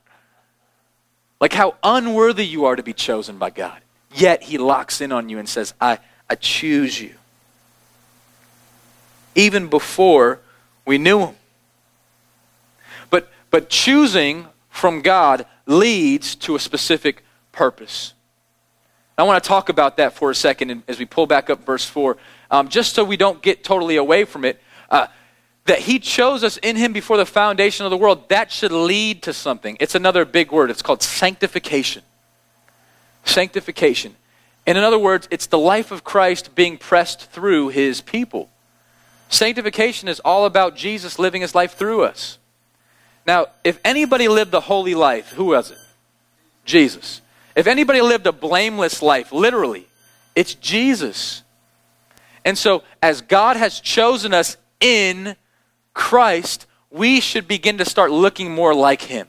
[1.40, 3.80] Like how unworthy you are to be chosen by God.
[4.12, 7.14] Yet he locks in on you and says, I, I choose you.
[9.36, 10.40] Even before
[10.84, 11.36] we knew him.
[13.10, 17.22] But, but choosing from God leads to a specific
[17.52, 18.12] purpose.
[19.20, 21.84] I want to talk about that for a second as we pull back up verse
[21.84, 22.16] 4,
[22.50, 24.60] um, just so we don't get totally away from it.
[24.90, 25.06] Uh,
[25.66, 29.22] that he chose us in him before the foundation of the world, that should lead
[29.22, 29.76] to something.
[29.78, 30.70] It's another big word.
[30.70, 32.02] It's called sanctification.
[33.24, 34.16] Sanctification.
[34.66, 38.48] And in other words, it's the life of Christ being pressed through his people.
[39.28, 42.38] Sanctification is all about Jesus living his life through us.
[43.26, 45.78] Now, if anybody lived a holy life, who was it?
[46.64, 47.20] Jesus.
[47.60, 49.86] If anybody lived a blameless life, literally,
[50.34, 51.42] it's Jesus.
[52.42, 55.36] And so, as God has chosen us in
[55.92, 59.28] Christ, we should begin to start looking more like Him.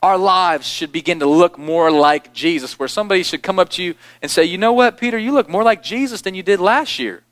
[0.00, 3.82] Our lives should begin to look more like Jesus, where somebody should come up to
[3.82, 6.60] you and say, You know what, Peter, you look more like Jesus than you did
[6.60, 7.24] last year.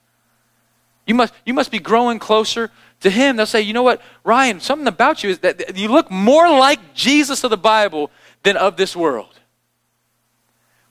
[1.06, 3.36] You must, you must be growing closer to Him.
[3.36, 6.94] They'll say, You know what, Ryan, something about you is that you look more like
[6.94, 8.10] Jesus of the Bible
[8.42, 9.37] than of this world.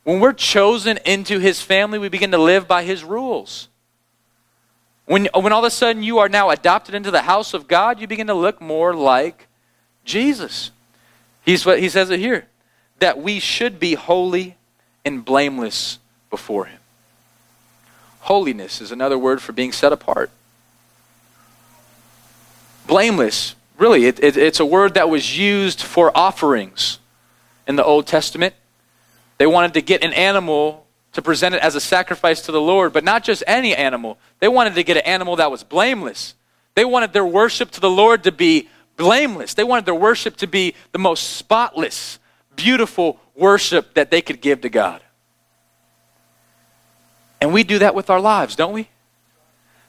[0.08, 3.68] When we're chosen into His family, we begin to live by His rules.
[5.04, 8.00] When, when all of a sudden you are now adopted into the house of God,
[8.00, 9.48] you begin to look more like
[10.06, 10.72] Jesus.
[11.44, 12.48] He's what he says it here
[13.00, 14.56] that we should be holy
[15.04, 16.80] and blameless before him.
[18.22, 20.32] Holiness is another word for being set apart.
[22.88, 27.00] Blameless, really, it, it, it's a word that was used for offerings
[27.68, 28.54] in the Old Testament.
[29.38, 32.94] They wanted to get an animal to present it as a sacrifice to the Lord,
[32.94, 34.18] but not just any animal.
[34.40, 36.36] They wanted to get an animal that was blameless.
[36.76, 39.54] They wanted their worship to the Lord to be blameless.
[39.54, 42.20] They wanted their worship to be the most spotless,
[42.56, 45.02] beautiful worship that they could give to God.
[47.40, 48.90] And we do that with our lives, don't we?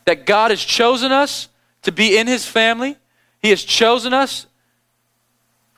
[0.05, 1.49] That God has chosen us
[1.83, 2.97] to be in his family.
[3.41, 4.47] He has chosen us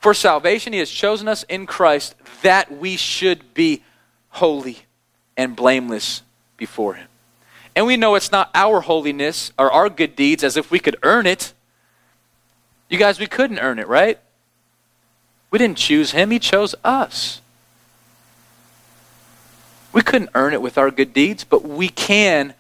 [0.01, 0.73] for salvation.
[0.73, 3.85] He has chosen us in Christ that we should be
[4.31, 4.81] holy
[5.37, 6.23] and blameless
[6.57, 7.07] before him.
[7.77, 10.97] And we know it's not our holiness or our good deeds as if we could
[11.05, 11.53] earn it.
[12.89, 14.19] You guys, we couldn't earn it, right?
[15.51, 17.41] We didn't choose him, he chose us.
[19.93, 22.55] We couldn't earn it with our good deeds, but we can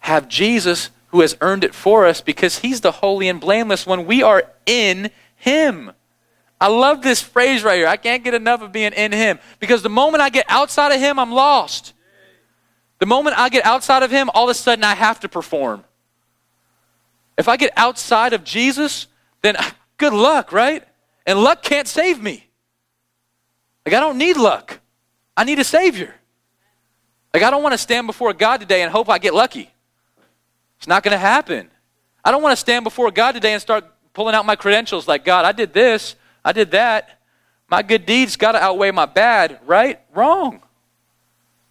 [0.00, 4.06] have Jesus who has earned it for us because he's the holy and blameless when
[4.06, 5.92] we are in him.
[6.60, 7.86] I love this phrase right here.
[7.86, 11.00] I can't get enough of being in him because the moment I get outside of
[11.00, 11.92] him, I'm lost.
[12.98, 15.84] The moment I get outside of him, all of a sudden I have to perform.
[17.36, 19.06] If I get outside of Jesus,
[19.42, 20.82] then ah, good luck, right?
[21.26, 22.46] And luck can't save me.
[23.84, 24.80] Like, I don't need luck,
[25.36, 26.14] I need a Savior.
[27.34, 29.70] Like, I don't want to stand before God today and hope I get lucky.
[30.78, 31.70] It's not going to happen.
[32.24, 35.22] I don't want to stand before God today and start pulling out my credentials like,
[35.22, 36.16] God, I did this,
[36.46, 37.18] I did that.
[37.68, 40.00] My good deeds got to outweigh my bad, right?
[40.14, 40.62] Wrong.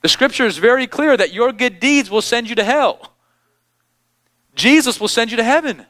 [0.01, 3.13] The scripture is very clear that your good deeds will send you to hell.
[4.53, 5.85] Jesus will send you to heaven.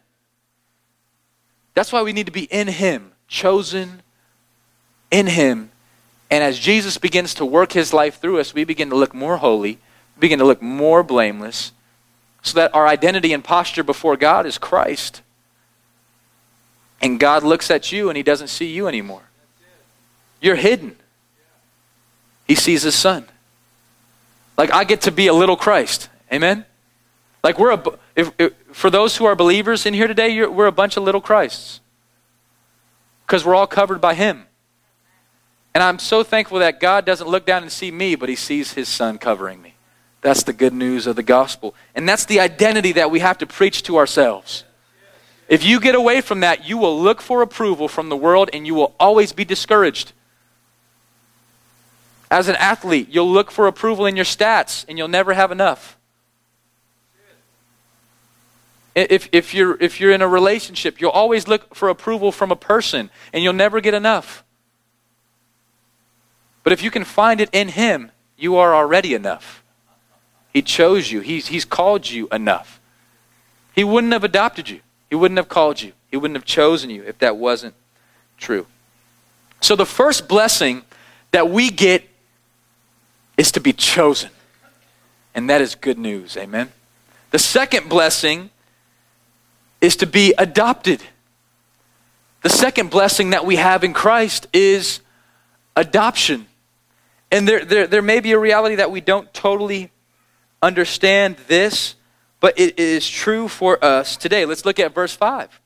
[1.73, 4.03] That's why we need to be in Him, chosen
[5.09, 5.71] in Him.
[6.29, 9.37] And as Jesus begins to work His life through us, we begin to look more
[9.37, 9.79] holy,
[10.19, 11.71] begin to look more blameless,
[12.43, 15.23] so that our identity and posture before God is Christ.
[17.01, 19.23] And God looks at you and He doesn't see you anymore.
[20.41, 20.95] You're hidden.
[22.47, 23.25] He sees His Son.
[24.57, 26.09] Like I get to be a little Christ.
[26.31, 26.65] Amen?
[27.43, 27.83] Like we're a,
[28.15, 31.21] if, if, for those who are believers in here today, we're a bunch of little
[31.21, 31.79] Christs.
[33.25, 34.45] Because we're all covered by Him.
[35.73, 38.73] And I'm so thankful that God doesn't look down and see me, but He sees
[38.73, 39.75] His Son covering me.
[40.21, 41.75] That's the good news of the gospel.
[41.93, 44.63] And that's the identity that we have to preach to ourselves.
[45.47, 48.65] If you get away from that, you will look for approval from the world and
[48.65, 50.11] you will always be discouraged.
[52.31, 55.97] As an athlete, you'll look for approval in your stats and you'll never have enough.
[58.95, 62.55] If, if, you're, if you're in a relationship, you'll always look for approval from a
[62.55, 64.43] person and you'll never get enough.
[66.63, 69.63] But if you can find it in Him, you are already enough.
[70.53, 72.79] He chose you, He's, he's called you enough.
[73.73, 74.79] He wouldn't have adopted you,
[75.09, 77.75] He wouldn't have called you, He wouldn't have chosen you if that wasn't
[78.37, 78.67] true.
[79.61, 80.83] So the first blessing
[81.31, 82.07] that we get
[83.37, 84.29] is to be chosen.
[85.33, 86.37] And that is good news.
[86.37, 86.71] Amen.
[87.31, 88.49] The second blessing
[89.81, 91.03] is to be adopted.
[92.41, 95.01] The second blessing that we have in Christ is
[95.75, 96.47] adoption.
[97.31, 99.91] And there, there, there may be a reality that we don't totally
[100.61, 101.95] understand this,
[102.45, 104.45] but it is true for us today.
[104.45, 105.59] Let's look at verse 5.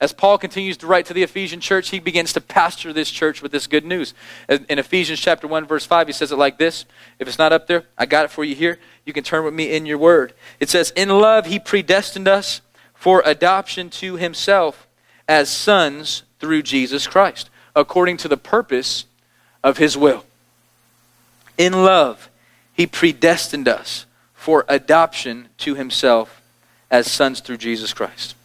[0.00, 3.42] As Paul continues to write to the Ephesian church, he begins to pastor this church
[3.42, 4.12] with this good news.
[4.48, 6.84] In Ephesians chapter 1 verse 5, he says it like this.
[7.20, 8.80] If it's not up there, I got it for you here.
[9.04, 10.34] You can turn with me in your word.
[10.58, 12.60] It says, "In love he predestined us
[12.92, 14.88] for adoption to himself
[15.28, 19.04] as sons through Jesus Christ, according to the purpose
[19.62, 20.24] of his will."
[21.56, 22.30] In love
[22.72, 24.06] he predestined us
[24.46, 26.40] for adoption to himself
[26.88, 28.36] as sons through Jesus Christ.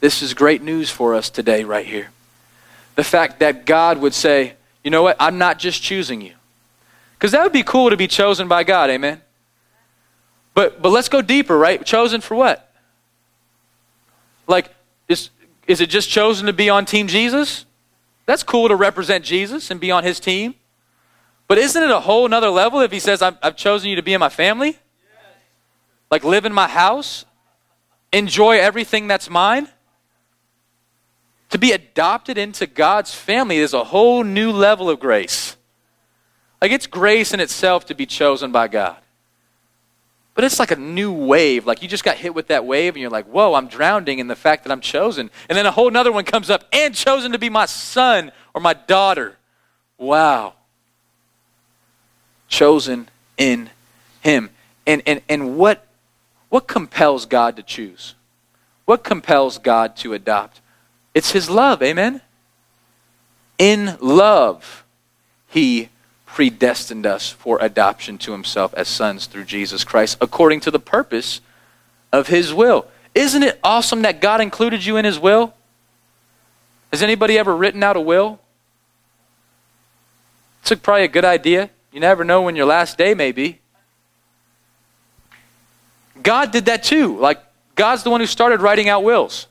[0.00, 2.08] This is great news for us today, right here.
[2.94, 6.32] The fact that God would say, you know what, I'm not just choosing you.
[7.12, 9.20] Because that would be cool to be chosen by God, amen?
[10.54, 11.84] But, but let's go deeper, right?
[11.84, 12.72] Chosen for what?
[14.46, 14.74] Like,
[15.08, 15.28] is,
[15.66, 17.66] is it just chosen to be on Team Jesus?
[18.24, 20.54] That's cool to represent Jesus and be on his team.
[21.48, 24.14] But isn't it a whole nother level if he says, I've chosen you to be
[24.14, 24.78] in my family?
[26.10, 27.24] Like, live in my house?
[28.12, 29.68] Enjoy everything that's mine?
[31.50, 35.56] To be adopted into God's family is a whole new level of grace.
[36.60, 38.96] Like it's grace in itself to be chosen by God.
[40.34, 41.66] But it's like a new wave.
[41.66, 44.28] Like you just got hit with that wave and you're like, whoa, I'm drowning in
[44.28, 45.30] the fact that I'm chosen.
[45.48, 48.60] And then a whole other one comes up and chosen to be my son or
[48.60, 49.36] my daughter.
[49.96, 50.54] Wow.
[52.46, 53.70] Chosen in
[54.20, 54.50] him.
[54.86, 55.84] And, and, and what,
[56.48, 58.14] what compels God to choose?
[58.84, 60.60] What compels God to adopt?
[61.14, 62.22] It's His love, amen?
[63.58, 64.84] In love,
[65.48, 65.90] He
[66.24, 71.40] predestined us for adoption to Himself as sons through Jesus Christ, according to the purpose
[72.12, 72.86] of His will.
[73.14, 75.54] Isn't it awesome that God included you in His will?
[76.92, 78.40] Has anybody ever written out a will?
[80.62, 81.70] It's probably a good idea.
[81.92, 83.60] You never know when your last day may be.
[86.22, 87.18] God did that too.
[87.18, 87.40] Like,
[87.74, 89.46] God's the one who started writing out wills.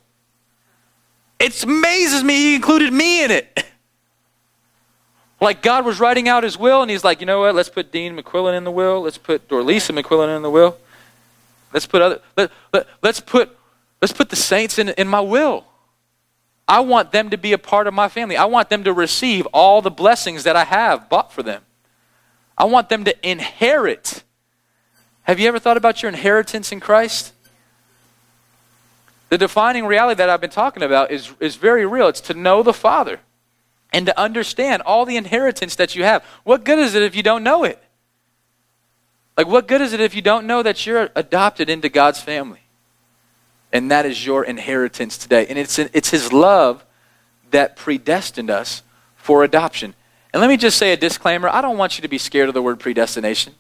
[1.40, 3.64] It amazes me he included me in it.
[5.40, 7.54] Like God was writing out his will, and he's like, you know what?
[7.54, 9.02] Let's put Dean McQuillan in the will.
[9.02, 10.78] Let's put Dorlisa McQuillan in the will.
[11.74, 12.22] Let's put other.
[12.36, 13.56] Let, let, let's put
[14.02, 15.66] let's put the saints in, in my will.
[16.68, 18.36] I want them to be a part of my family.
[18.36, 21.62] I want them to receive all the blessings that I have bought for them.
[22.58, 24.24] I want them to inherit.
[25.28, 27.34] Have you ever thought about your inheritance in Christ?
[29.28, 32.08] The defining reality that I've been talking about is, is very real.
[32.08, 33.20] It's to know the Father
[33.92, 36.24] and to understand all the inheritance that you have.
[36.46, 37.78] What good is it if you don't know it?
[39.36, 42.62] Like, what good is it if you don't know that you're adopted into God's family?
[43.74, 45.46] And that is your inheritance today.
[45.48, 46.86] And it's, it's His love
[47.52, 48.82] that predestined us
[49.18, 49.94] for adoption.
[50.34, 52.54] And let me just say a disclaimer I don't want you to be scared of
[52.54, 53.54] the word predestination.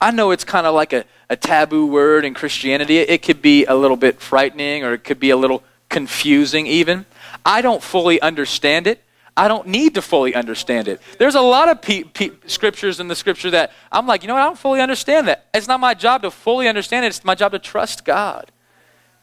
[0.00, 2.98] I know it's kind of like a, a taboo word in Christianity.
[2.98, 7.06] It could be a little bit frightening or it could be a little confusing, even.
[7.44, 9.02] I don't fully understand it.
[9.36, 11.00] I don't need to fully understand it.
[11.18, 14.34] There's a lot of pe- pe- scriptures in the scripture that I'm like, you know
[14.34, 14.42] what?
[14.42, 15.46] I don't fully understand that.
[15.52, 18.50] It's not my job to fully understand it, it's my job to trust God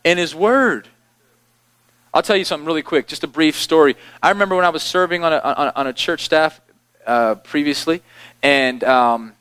[0.05, 0.87] and His Word.
[2.13, 3.95] I'll tell you something really quick, just a brief story.
[4.21, 6.61] I remember when I was serving on a, on, on a church staff
[7.07, 8.03] uh, previously,
[8.43, 9.33] and um,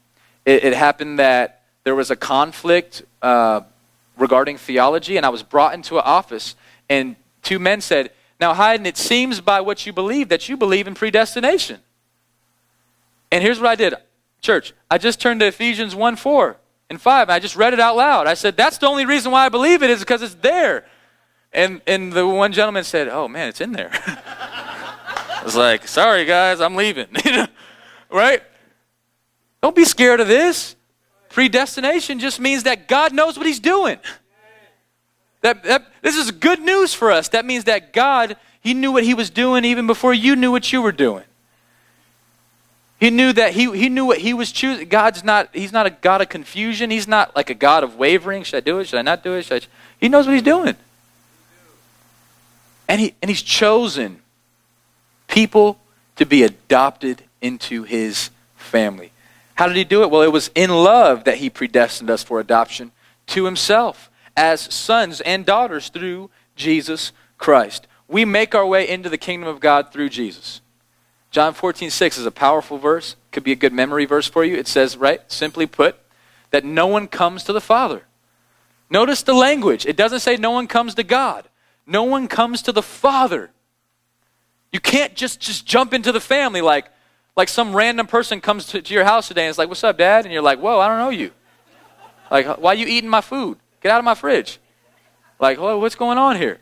[0.45, 3.63] it, it, happened that there was a conflict uh,
[4.17, 6.57] regarding theology, and I was brought into an office,
[6.89, 8.11] and two men said,
[8.43, 11.79] now, Hayden, it seems by what you believe that you believe in predestination.
[13.31, 13.95] And here's what I did.
[14.41, 16.57] Church, I just turned to Ephesians 1 4
[16.91, 18.27] and 5, and I just read it out loud.
[18.27, 20.87] I said, That's the only reason why I believe it is because it's there.
[21.53, 23.91] And, and the one gentleman said, Oh, man, it's in there.
[24.07, 27.07] I was like, Sorry, guys, I'm leaving.
[28.11, 28.43] right?
[29.63, 30.77] Don't be scared of this.
[31.31, 33.99] Predestination just means that God knows what He's doing.
[35.41, 37.29] That, that, this is good news for us.
[37.29, 40.73] That means that God, He knew what He was doing even before you knew what
[40.73, 41.25] you were doing.
[43.03, 44.89] He knew that he, he knew what he was choosing.
[44.89, 46.89] God's not, he's not a God of confusion.
[46.89, 48.45] He's not like a God of wavering.
[48.45, 48.87] Should I do it?
[48.87, 49.43] Should I not do it?
[49.43, 49.67] Should I,
[49.99, 50.77] he knows what he's doing.
[52.87, 54.21] And, he, and he's chosen
[55.27, 55.81] people
[56.15, 59.11] to be adopted into his family.
[59.63, 60.11] How did he do it?
[60.11, 62.91] Well, it was in love that he predestined us for adoption
[63.29, 67.87] to himself as sons and daughters through Jesus Christ.
[68.09, 70.63] We make our way into the kingdom of God through Jesus.
[71.31, 73.15] John 14, 6 is a powerful verse.
[73.31, 74.57] Could be a good memory verse for you.
[74.57, 75.95] It says, right, simply put,
[76.51, 78.03] that no one comes to the Father.
[78.91, 79.87] Notice the language.
[79.87, 81.49] It doesn't say no one comes to God.
[81.87, 83.53] No one comes to the Father.
[84.73, 86.87] You can't just, just jump into the family like,
[87.37, 89.99] like some random person comes to, to your house today and is like, What's up,
[89.99, 90.25] Dad?
[90.25, 91.31] And you're like, Whoa, I don't know you.
[92.31, 93.59] Like, why are you eating my food?
[93.81, 94.59] Get out of my fridge.
[95.39, 96.59] Like, Whoa, what's going on here?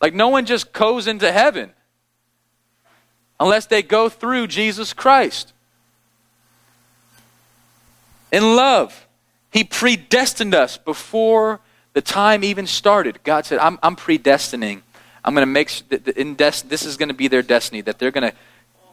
[0.00, 1.72] Like, no one just goes into heaven
[3.38, 5.52] unless they go through Jesus Christ.
[8.32, 9.06] In love,
[9.50, 11.60] He predestined us before
[11.92, 13.22] the time even started.
[13.24, 14.82] God said, I'm, I'm predestining.
[15.22, 18.36] I'm going to make this is going to be their destiny, that they're going to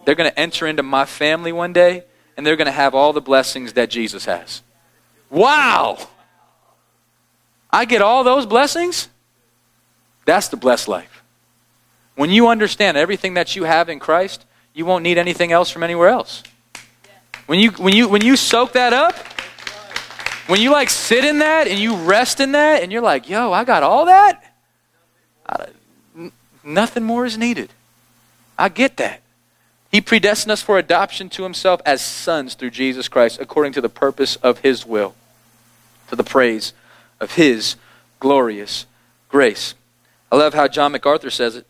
[0.07, 2.05] they're going to enter into my family one day
[2.37, 4.61] and they're going to have all the blessings that Jesus has.
[5.29, 5.97] Wow!
[7.69, 9.09] I get all those blessings?
[10.23, 11.21] That's the blessed life.
[12.15, 15.83] When you understand everything that you have in Christ, you won't need anything else from
[15.83, 16.41] anywhere else.
[17.47, 19.13] When you when you when you soak that up,
[20.47, 23.51] when you like sit in that and you rest in that and you're like, "Yo,
[23.51, 24.53] I got all that?"
[25.49, 25.67] I,
[26.63, 27.71] nothing more is needed.
[28.57, 29.21] I get that.
[29.91, 33.89] He predestined us for adoption to himself as sons through Jesus Christ according to the
[33.89, 35.15] purpose of his will,
[36.09, 36.73] to the praise
[37.19, 37.75] of his
[38.19, 38.85] glorious
[39.29, 39.75] grace.
[40.31, 41.65] I love how John MacArthur says it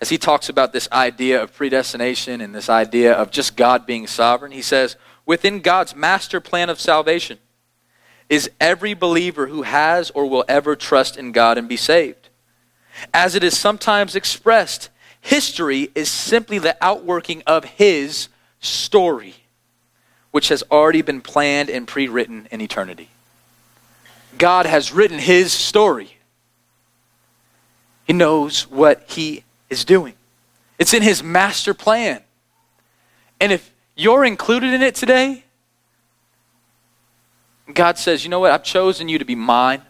[0.00, 4.06] as he talks about this idea of predestination and this idea of just God being
[4.06, 4.52] sovereign.
[4.52, 7.38] He says, Within God's master plan of salvation
[8.28, 12.28] is every believer who has or will ever trust in God and be saved.
[13.12, 14.90] As it is sometimes expressed,
[15.24, 18.28] history is simply the outworking of his
[18.60, 19.34] story,
[20.30, 23.08] which has already been planned and pre written in eternity.
[24.36, 26.18] God has written his story.
[28.06, 30.14] He knows what he is doing.
[30.78, 32.20] It's in his master plan.
[33.40, 35.44] And if you're included in it today,
[37.72, 38.50] God says, you know what?
[38.50, 39.82] I've chosen you to be mine,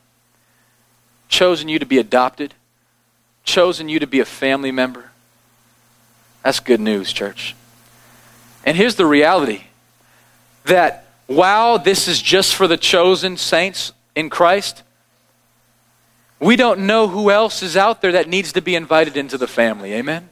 [1.29, 2.55] chosen you to be adopted,
[3.43, 5.11] chosen you to be a family member.
[6.45, 7.57] That's good news, church.
[8.65, 9.65] And here's the reality
[10.65, 14.83] that while this is just for the chosen saints, in Christ,
[16.41, 19.47] we don't know who else is out there that needs to be invited into the
[19.47, 19.93] family.
[19.95, 20.29] Amen?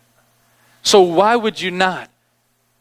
[0.82, 2.10] So why would you not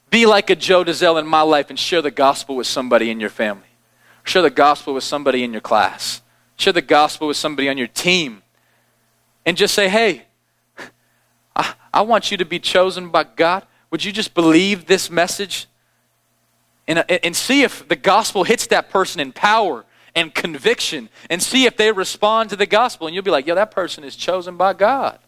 [0.09, 3.19] be like a Joe Dezell in my life and share the gospel with somebody in
[3.19, 3.67] your family?
[4.23, 6.21] Share the gospel with somebody in your class.
[6.57, 8.43] Share the gospel with somebody on your team.
[9.45, 10.23] And just say, hey,
[11.93, 13.65] I, want you to be chosen by God.
[13.89, 15.67] Would you just believe this message?
[16.87, 19.85] And, uh, and see if the gospel hits that person in power
[20.15, 23.07] and conviction and see if they respond to the gospel.
[23.07, 25.19] And you'll be like, yo, that person is chosen by God.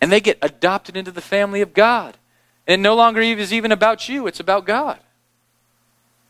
[0.00, 2.16] And they get adopted into the family of God.
[2.66, 4.98] And no longer is even about you, it's about God.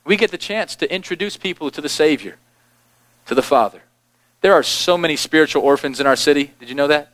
[0.05, 2.37] We get the chance to introduce people to the Savior,
[3.27, 3.83] to the Father.
[4.41, 6.53] There are so many spiritual orphans in our city.
[6.61, 7.13] Did you know that?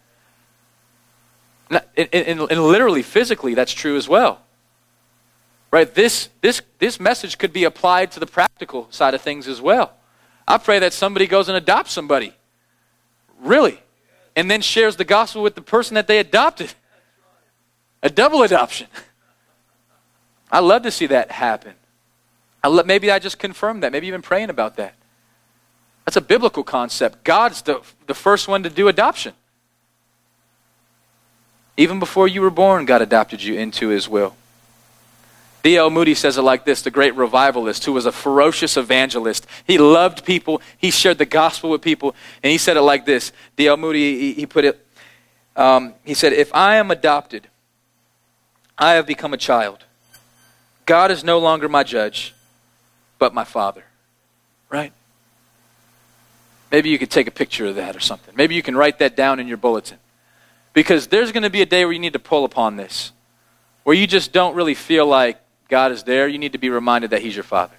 [1.70, 4.40] And, and, and literally, physically, that's true as well.
[5.70, 5.92] Right?
[5.92, 9.92] This, this, this message could be applied to the practical side of things as well.
[10.46, 12.34] I pray that somebody goes and adopts somebody.
[13.40, 13.80] Really.
[14.36, 16.74] And then shares the gospel with the person that they adopted.
[18.02, 18.86] A double adoption.
[20.52, 21.74] I love to see that happen.
[22.62, 23.92] I maybe I just confirmed that.
[23.92, 24.94] Maybe you've been praying about that.
[26.04, 27.24] That's a biblical concept.
[27.24, 29.34] God's the, the first one to do adoption.
[31.76, 34.36] Even before you were born, God adopted you into his will.
[35.64, 35.88] D.L.
[35.88, 39.46] Moody says it like this the great revivalist who was a ferocious evangelist.
[39.66, 43.32] He loved people, he shared the gospel with people, and he said it like this.
[43.56, 43.78] D.L.
[43.78, 44.86] Moody, he, he put it,
[45.56, 47.48] um, he said, If I am adopted,
[48.76, 49.84] I have become a child.
[50.84, 52.34] God is no longer my judge,
[53.18, 53.84] but my father.
[54.68, 54.92] Right?
[56.70, 58.34] Maybe you could take a picture of that or something.
[58.36, 59.98] Maybe you can write that down in your bulletin.
[60.74, 63.12] Because there's going to be a day where you need to pull upon this,
[63.84, 67.10] where you just don't really feel like God is there, you need to be reminded
[67.10, 67.76] that He's your Father.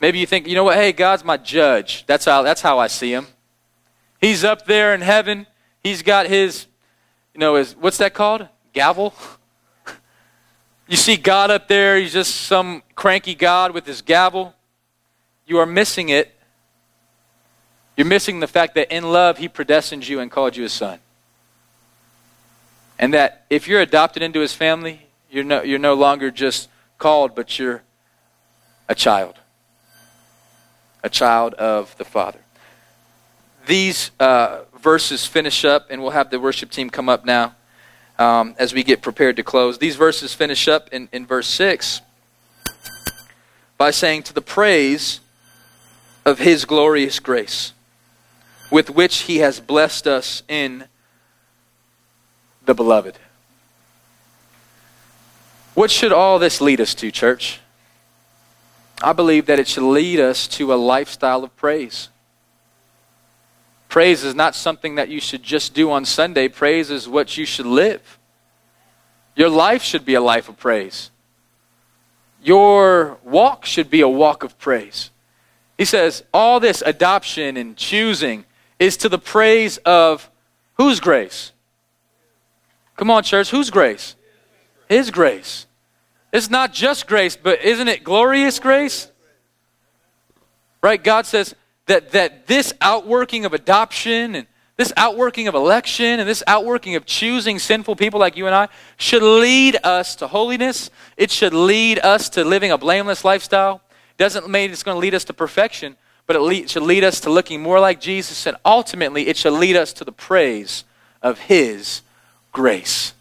[0.00, 2.04] Maybe you think, you know what, hey, God's my judge.
[2.06, 3.28] That's how, that's how I see Him.
[4.20, 5.46] He's up there in heaven.
[5.82, 6.66] He's got His,
[7.32, 8.48] you know, His, what's that called?
[8.72, 9.14] Gavel?
[10.88, 14.52] you see God up there, He's just some cranky God with His gavel.
[15.46, 16.34] You are missing it.
[17.96, 20.98] You're missing the fact that in love, He predestined you and called you His Son.
[23.04, 27.34] And that if you're adopted into His family, you're no, you're no longer just called,
[27.34, 27.82] but you're
[28.88, 29.34] a child.
[31.02, 32.38] A child of the Father.
[33.66, 37.54] These uh, verses finish up, and we'll have the worship team come up now
[38.18, 39.76] um, as we get prepared to close.
[39.76, 42.00] These verses finish up in, in verse 6
[43.76, 45.20] by saying, To the praise
[46.24, 47.74] of his glorious grace,
[48.70, 50.86] with which he has blessed us in
[52.66, 53.18] the beloved.
[55.74, 57.60] What should all this lead us to, church?
[59.02, 62.08] I believe that it should lead us to a lifestyle of praise.
[63.88, 67.44] Praise is not something that you should just do on Sunday, praise is what you
[67.44, 68.18] should live.
[69.36, 71.10] Your life should be a life of praise.
[72.42, 75.10] Your walk should be a walk of praise.
[75.76, 78.44] He says, all this adoption and choosing
[78.78, 80.30] is to the praise of
[80.74, 81.52] whose grace?
[82.96, 84.16] Come on, church, whose grace?
[84.88, 85.66] His grace.
[86.32, 89.10] It's not just grace, but isn't it glorious grace?
[90.82, 91.02] Right?
[91.02, 91.54] God says
[91.86, 97.06] that, that this outworking of adoption and this outworking of election and this outworking of
[97.06, 100.90] choosing sinful people like you and I should lead us to holiness.
[101.16, 103.82] It should lead us to living a blameless lifestyle.
[104.16, 107.30] Doesn't mean it's going to lead us to perfection, but it should lead us to
[107.30, 110.84] looking more like Jesus, and ultimately, it should lead us to the praise
[111.22, 112.02] of His
[112.54, 113.12] grace.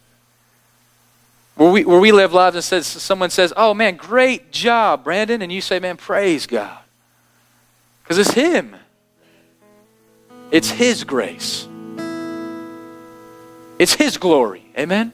[1.56, 5.42] Where we, where we live lives and says, someone says, Oh man, great job, Brandon.
[5.42, 6.78] And you say, Man, praise God.
[8.02, 8.78] Because it's Him,
[10.50, 11.68] it's His grace,
[13.78, 14.66] it's His glory.
[14.78, 15.12] Amen?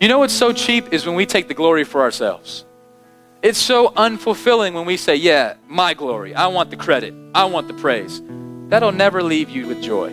[0.00, 2.64] You know what's so cheap is when we take the glory for ourselves.
[3.42, 6.34] It's so unfulfilling when we say, Yeah, my glory.
[6.34, 8.20] I want the credit, I want the praise.
[8.68, 10.10] That'll never leave you with joy.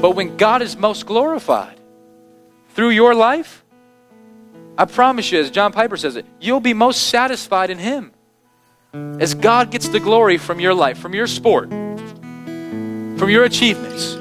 [0.00, 1.76] But when God is most glorified
[2.76, 3.64] through your life,
[4.76, 8.12] I promise you, as John Piper says it, you'll be most satisfied in Him.
[9.18, 14.14] As God gets the glory from your life, from your sport, from your achievements.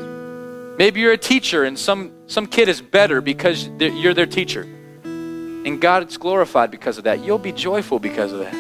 [0.78, 4.62] Maybe you're a teacher and some, some kid is better because you're their teacher.
[5.04, 7.26] And God is glorified because of that.
[7.26, 8.54] You'll be joyful because of that.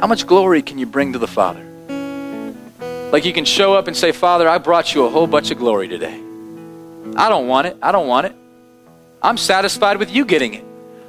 [0.00, 1.62] How much glory can you bring to the Father?
[3.12, 5.58] Like you can show up and say, Father, I brought you a whole bunch of
[5.58, 6.29] glory today.
[7.16, 7.76] I don't want it.
[7.82, 8.34] I don't want it.
[9.22, 10.64] I'm satisfied with you getting it.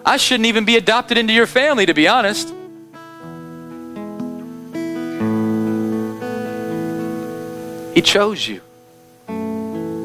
[0.05, 2.53] I shouldn't even be adopted into your family, to be honest.
[7.93, 8.61] He chose you.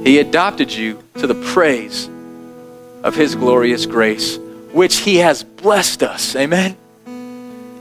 [0.04, 2.08] He adopted you to the praise
[3.02, 4.38] of His glorious grace,
[4.72, 6.36] which He has blessed us.
[6.36, 6.76] Amen?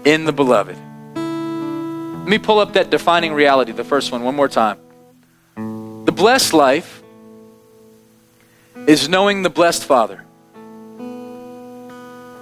[0.05, 0.77] In the beloved.
[1.15, 4.79] Let me pull up that defining reality, the first one, one more time.
[5.55, 7.03] The blessed life
[8.87, 10.21] is knowing the blessed Father.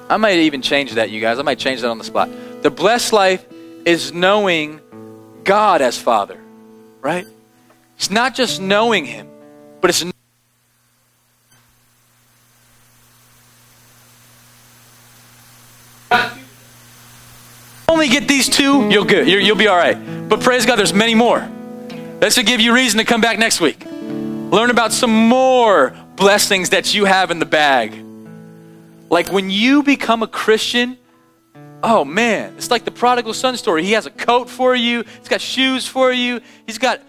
[0.10, 1.40] I might even change that, you guys.
[1.40, 2.30] I might change that on the spot.
[2.62, 3.46] The blessed life
[3.86, 4.80] is knowing
[5.44, 6.40] God as Father,
[7.02, 7.26] right?
[7.98, 9.28] It's not just knowing Him,
[9.82, 10.04] but it's
[17.90, 19.28] only get these two, you'll good.
[19.28, 19.96] you will be all right.
[20.28, 21.48] But praise God, there's many more.
[22.20, 23.86] This will give you reason to come back next week.
[23.86, 27.94] Learn about some more blessings that you have in the bag.
[29.10, 30.98] Like when you become a Christian,
[31.84, 33.84] oh man, it's like the prodigal son story.
[33.84, 37.02] He has a coat for you, he's got shoes for you, he's got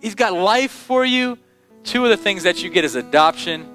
[0.00, 1.38] he's got life for you.
[1.84, 3.68] Two of the things that you get is adoption.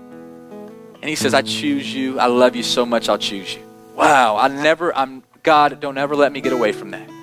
[1.00, 2.20] And he says, I choose you.
[2.20, 3.62] I love you so much, I'll choose you.
[3.96, 7.17] Wow, I never, I'm God, don't ever let me get away from that.